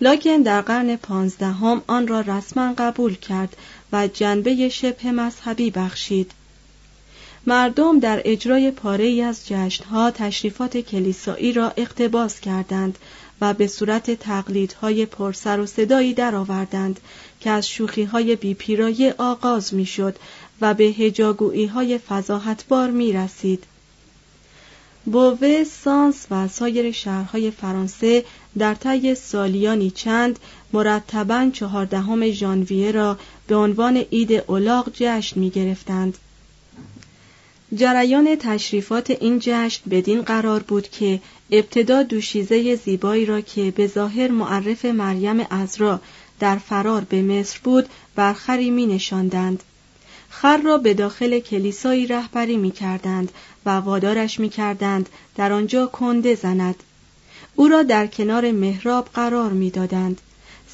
لاکن 0.01 0.41
در 0.41 0.61
قرن 0.61 0.95
پانزدهم 0.95 1.81
آن 1.87 2.07
را 2.07 2.21
رسما 2.21 2.73
قبول 2.77 3.15
کرد 3.15 3.57
و 3.91 4.07
جنبه 4.07 4.69
شبه 4.69 5.11
مذهبی 5.11 5.71
بخشید. 5.71 6.31
مردم 7.49 7.99
در 7.99 8.21
اجرای 8.25 8.71
پاره 8.71 9.05
ای 9.05 9.21
از 9.21 9.47
جشنها 9.47 10.11
تشریفات 10.11 10.77
کلیسایی 10.77 11.53
را 11.53 11.73
اقتباس 11.77 12.39
کردند 12.39 12.97
و 13.41 13.53
به 13.53 13.67
صورت 13.67 14.11
تقلیدهای 14.11 15.05
پرسر 15.05 15.59
و 15.59 15.65
صدایی 15.65 16.13
درآوردند 16.13 16.99
که 17.39 17.49
از 17.49 17.69
شوخیهای 17.69 18.35
بیپیرایه 18.35 19.15
آغاز 19.17 19.73
می‌شد 19.73 20.15
و 20.61 20.73
به 20.73 20.83
هجاگویی 20.83 21.65
های 21.65 21.97
فضاحتبار 21.97 22.91
می 22.91 23.13
رسید. 23.13 23.63
بوه، 25.05 25.63
سانس 25.63 26.27
و 26.31 26.47
سایر 26.47 26.91
شهرهای 26.91 27.51
فرانسه 27.51 28.25
در 28.57 28.73
طی 28.73 29.15
سالیانی 29.15 29.91
چند 29.91 30.39
مرتبا 30.73 31.49
چهاردهم 31.53 32.31
ژانویه 32.31 32.91
را 32.91 33.17
به 33.47 33.55
عنوان 33.55 33.97
عید 33.97 34.33
اولاغ 34.47 34.89
جشن 34.93 35.39
می 35.39 35.49
گرفتند. 35.49 36.17
جریان 37.75 38.35
تشریفات 38.35 39.11
این 39.11 39.39
جشن 39.41 39.89
بدین 39.89 40.21
قرار 40.21 40.63
بود 40.63 40.89
که 40.89 41.19
ابتدا 41.51 42.03
دوشیزه 42.03 42.75
زیبایی 42.75 43.25
را 43.25 43.41
که 43.41 43.71
به 43.71 43.87
ظاهر 43.87 44.31
معرف 44.31 44.85
مریم 44.85 45.45
ازرا 45.49 46.01
در 46.39 46.57
فرار 46.57 47.01
به 47.01 47.21
مصر 47.21 47.59
بود 47.63 47.89
برخری 48.15 48.69
می 48.69 48.85
نشاندند. 48.85 49.63
خر 50.29 50.57
را 50.57 50.77
به 50.77 50.93
داخل 50.93 51.39
کلیسایی 51.39 52.07
رهبری 52.07 52.57
می 52.57 52.71
کردند 52.71 53.31
و 53.65 53.69
وادارش 53.69 54.39
می 54.39 54.49
کردند 54.49 55.09
در 55.35 55.51
آنجا 55.51 55.87
کنده 55.87 56.35
زند 56.35 56.75
او 57.55 57.67
را 57.67 57.83
در 57.83 58.07
کنار 58.07 58.51
محراب 58.51 59.09
قرار 59.13 59.51
می 59.51 59.69
دادند. 59.69 60.21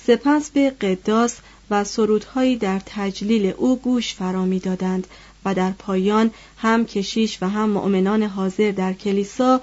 سپس 0.07 0.49
به 0.49 0.69
قداس 0.69 1.35
و 1.69 1.83
سرودهایی 1.83 2.55
در 2.55 2.81
تجلیل 2.85 3.53
او 3.57 3.79
گوش 3.79 4.13
فرا 4.13 4.45
می 4.45 4.59
دادند 4.59 5.07
و 5.45 5.53
در 5.53 5.71
پایان 5.71 6.31
هم 6.57 6.85
کشیش 6.85 7.37
و 7.41 7.49
هم 7.49 7.69
مؤمنان 7.69 8.23
حاضر 8.23 8.71
در 8.71 8.93
کلیسا 8.93 9.61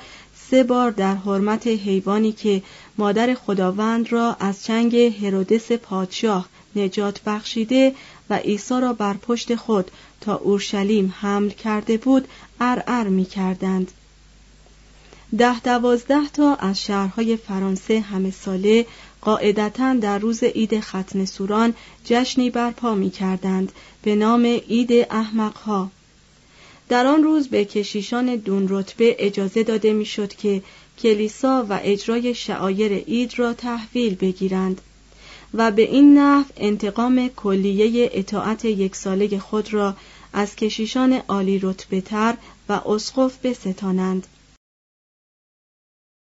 سه 0.51 0.63
بار 0.63 0.91
در 0.91 1.15
حرمت 1.15 1.67
حیوانی 1.67 2.33
که 2.33 2.63
مادر 2.99 3.35
خداوند 3.35 4.13
را 4.13 4.37
از 4.41 4.65
چنگ 4.65 4.97
هرودس 4.97 5.73
پادشاه 5.73 6.49
نجات 6.77 7.21
بخشیده 7.27 7.95
و 8.31 8.37
عیسی 8.37 8.81
را 8.81 8.93
بر 8.93 9.15
پشت 9.15 9.55
خود 9.55 9.91
تا 10.21 10.35
اورشلیم 10.37 11.15
حمل 11.21 11.49
کرده 11.49 11.97
بود 11.97 12.29
ارعر 12.61 13.09
می 13.09 13.25
کردند. 13.25 13.91
ده 15.39 15.61
دوازده 15.61 16.29
تا 16.29 16.55
از 16.55 16.83
شهرهای 16.83 17.37
فرانسه 17.37 18.01
همه 18.01 18.31
ساله 18.31 18.87
قاعدتا 19.23 19.95
در 19.95 20.19
روز 20.19 20.45
عید 20.45 20.81
ختم 20.81 21.25
سوران 21.25 21.75
جشنی 22.05 22.51
برپا 22.51 22.95
می 22.95 23.11
کردند 23.11 23.73
به 24.03 24.15
نام 24.15 24.45
عید 24.47 24.93
احمقها. 25.11 25.91
در 26.89 27.07
آن 27.07 27.23
روز 27.23 27.49
به 27.49 27.65
کشیشان 27.65 28.37
دون 28.37 28.67
رتبه 28.69 29.17
اجازه 29.19 29.63
داده 29.63 29.93
می‌شد 29.93 30.35
که 30.35 30.63
کلیسا 30.99 31.67
و 31.69 31.81
اجرای 31.83 32.35
شعایر 32.35 32.93
عید 32.93 33.39
را 33.39 33.53
تحویل 33.53 34.15
بگیرند 34.15 34.81
و 35.55 35.71
به 35.71 35.83
این 35.83 36.19
نحو 36.19 36.45
انتقام 36.57 37.29
کلیه 37.29 38.11
اطاعت 38.13 38.65
یک 38.65 38.97
ساله 38.97 39.39
خود 39.39 39.75
را 39.75 39.97
از 40.33 40.57
کشیشان 40.57 41.13
عالی 41.13 41.59
رتبه 41.59 42.01
تر 42.01 42.35
و 42.69 42.73
اسقف 42.73 43.39
بستانند. 43.47 44.27